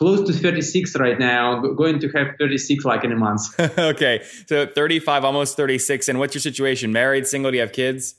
close 0.00 0.26
to 0.26 0.32
36 0.32 0.96
right 0.96 1.18
now 1.18 1.60
going 1.60 2.00
to 2.00 2.08
have 2.08 2.28
36 2.38 2.84
like 2.84 3.04
in 3.04 3.12
a 3.12 3.16
month. 3.16 3.42
Okay 3.78 4.24
so 4.46 4.66
35 4.66 5.24
almost 5.24 5.56
36 5.56 6.08
and 6.08 6.18
what's 6.18 6.34
your 6.34 6.40
situation? 6.40 6.92
Married 6.92 7.26
single 7.26 7.50
do 7.50 7.56
you 7.56 7.60
have 7.60 7.72
kids? 7.72 8.14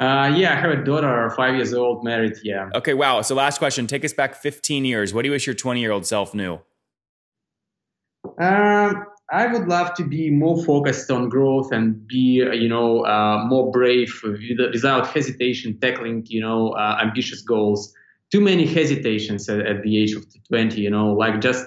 Uh, 0.00 0.32
yeah 0.36 0.52
i 0.52 0.54
have 0.54 0.70
a 0.70 0.84
daughter 0.84 1.28
five 1.36 1.56
years 1.56 1.74
old 1.74 2.04
married 2.04 2.36
yeah. 2.44 2.70
Okay 2.74 2.94
wow 2.94 3.22
so 3.22 3.34
last 3.34 3.58
question. 3.58 3.86
Take 3.86 4.04
us 4.04 4.12
back 4.12 4.36
15 4.36 4.84
years. 4.84 5.12
What 5.12 5.22
do 5.22 5.28
you 5.28 5.32
wish 5.32 5.46
your 5.46 5.56
20 5.56 5.80
year 5.80 5.90
old 5.90 6.06
self 6.06 6.34
knew? 6.34 6.60
Um, 8.38 9.04
I 9.30 9.46
would 9.46 9.66
love 9.68 9.94
to 9.94 10.04
be 10.04 10.30
more 10.30 10.62
focused 10.64 11.10
on 11.10 11.28
growth 11.28 11.72
and 11.72 12.06
be, 12.06 12.42
you 12.64 12.68
know, 12.68 13.04
uh, 13.04 13.44
more 13.44 13.70
brave 13.70 14.12
without 14.22 15.08
hesitation, 15.08 15.78
tackling, 15.80 16.24
you 16.28 16.40
know, 16.40 16.70
uh, 16.70 16.98
ambitious 17.02 17.42
goals. 17.42 17.92
Too 18.30 18.40
many 18.40 18.66
hesitations 18.66 19.48
at, 19.48 19.60
at, 19.60 19.82
the 19.82 19.98
age 19.98 20.14
of 20.14 20.24
20, 20.48 20.80
you 20.80 20.90
know, 20.90 21.12
like 21.12 21.40
just 21.40 21.66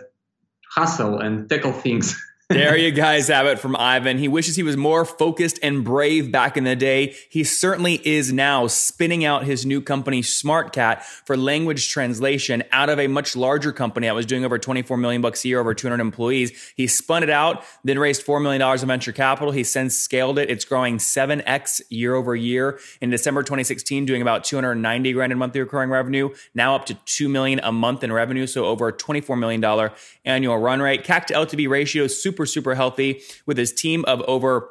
hustle 0.69 1.19
and 1.19 1.49
tackle 1.49 1.73
things. 1.73 2.15
there 2.51 2.77
you 2.77 2.91
guys 2.91 3.27
have 3.29 3.45
it 3.45 3.59
from 3.59 3.75
Ivan. 3.75 4.17
He 4.17 4.27
wishes 4.27 4.55
he 4.55 4.63
was 4.63 4.77
more 4.77 5.05
focused 5.05 5.59
and 5.63 5.83
brave 5.83 6.31
back 6.31 6.57
in 6.57 6.63
the 6.63 6.75
day. 6.75 7.15
He 7.29 7.43
certainly 7.43 7.95
is 8.07 8.33
now 8.33 8.67
spinning 8.67 9.23
out 9.23 9.45
his 9.45 9.65
new 9.65 9.81
company, 9.81 10.21
SmartCat, 10.21 11.01
for 11.01 11.37
language 11.37 11.89
translation 11.89 12.63
out 12.71 12.89
of 12.89 12.99
a 12.99 13.07
much 13.07 13.35
larger 13.35 13.71
company 13.71 14.07
that 14.07 14.15
was 14.15 14.25
doing 14.25 14.43
over 14.43 14.59
24 14.59 14.97
million 14.97 15.21
bucks 15.21 15.45
a 15.45 15.47
year, 15.47 15.59
over 15.59 15.73
200 15.73 16.01
employees. 16.01 16.73
He 16.75 16.87
spun 16.87 17.23
it 17.23 17.29
out, 17.29 17.63
then 17.83 17.97
raised 17.97 18.25
$4 18.25 18.41
million 18.41 18.61
of 18.61 18.81
venture 18.81 19.11
capital. 19.11 19.51
He 19.51 19.63
since 19.63 19.95
scaled 19.95 20.37
it. 20.37 20.49
It's 20.49 20.65
growing 20.65 20.97
7x 20.97 21.81
year 21.89 22.15
over 22.15 22.35
year. 22.35 22.79
In 22.99 23.09
December 23.09 23.43
2016, 23.43 24.05
doing 24.05 24.21
about 24.21 24.43
290 24.43 25.13
grand 25.13 25.31
in 25.31 25.37
monthly 25.37 25.61
recurring 25.61 25.89
revenue, 25.89 26.29
now 26.53 26.75
up 26.75 26.85
to 26.87 26.93
2 26.93 27.29
million 27.29 27.59
a 27.63 27.71
month 27.71 28.03
in 28.03 28.11
revenue. 28.11 28.45
So 28.45 28.65
over 28.65 28.89
a 28.89 28.93
$24 28.93 29.39
million 29.39 29.91
annual 30.25 30.57
run 30.57 30.81
rate. 30.81 31.03
CAC 31.03 31.25
to 31.27 31.33
LTV 31.33 31.69
ratio 31.69 32.07
super, 32.07 32.40
super 32.45 32.71
super 32.71 32.75
healthy 32.75 33.21
with 33.45 33.57
his 33.57 33.73
team 33.73 34.05
of 34.05 34.21
over 34.21 34.69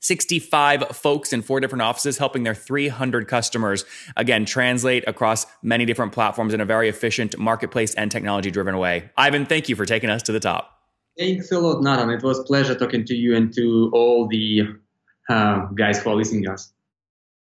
65 0.00 0.88
folks 0.88 1.32
in 1.32 1.42
four 1.42 1.60
different 1.60 1.82
offices 1.82 2.18
helping 2.18 2.42
their 2.42 2.54
300 2.54 3.28
customers 3.28 3.84
again 4.16 4.44
translate 4.44 5.04
across 5.06 5.46
many 5.62 5.84
different 5.84 6.12
platforms 6.12 6.52
in 6.52 6.60
a 6.60 6.64
very 6.64 6.88
efficient 6.88 7.38
marketplace 7.38 7.94
and 7.94 8.10
technology 8.10 8.50
driven 8.50 8.78
way. 8.78 9.10
Ivan, 9.16 9.46
thank 9.46 9.68
you 9.68 9.76
for 9.76 9.86
taking 9.86 10.10
us 10.10 10.22
to 10.24 10.32
the 10.32 10.40
top. 10.40 10.78
Thanks 11.16 11.52
a 11.52 11.58
lot, 11.60 11.82
Nathan. 11.82 12.10
It 12.10 12.22
was 12.22 12.40
pleasure 12.40 12.74
talking 12.74 13.04
to 13.04 13.14
you 13.14 13.36
and 13.36 13.54
to 13.54 13.90
all 13.92 14.26
the 14.26 14.62
uh, 15.28 15.66
guys 15.76 16.02
who 16.02 16.10
are 16.10 16.16
listening 16.16 16.44
to 16.44 16.52
us. 16.52 16.72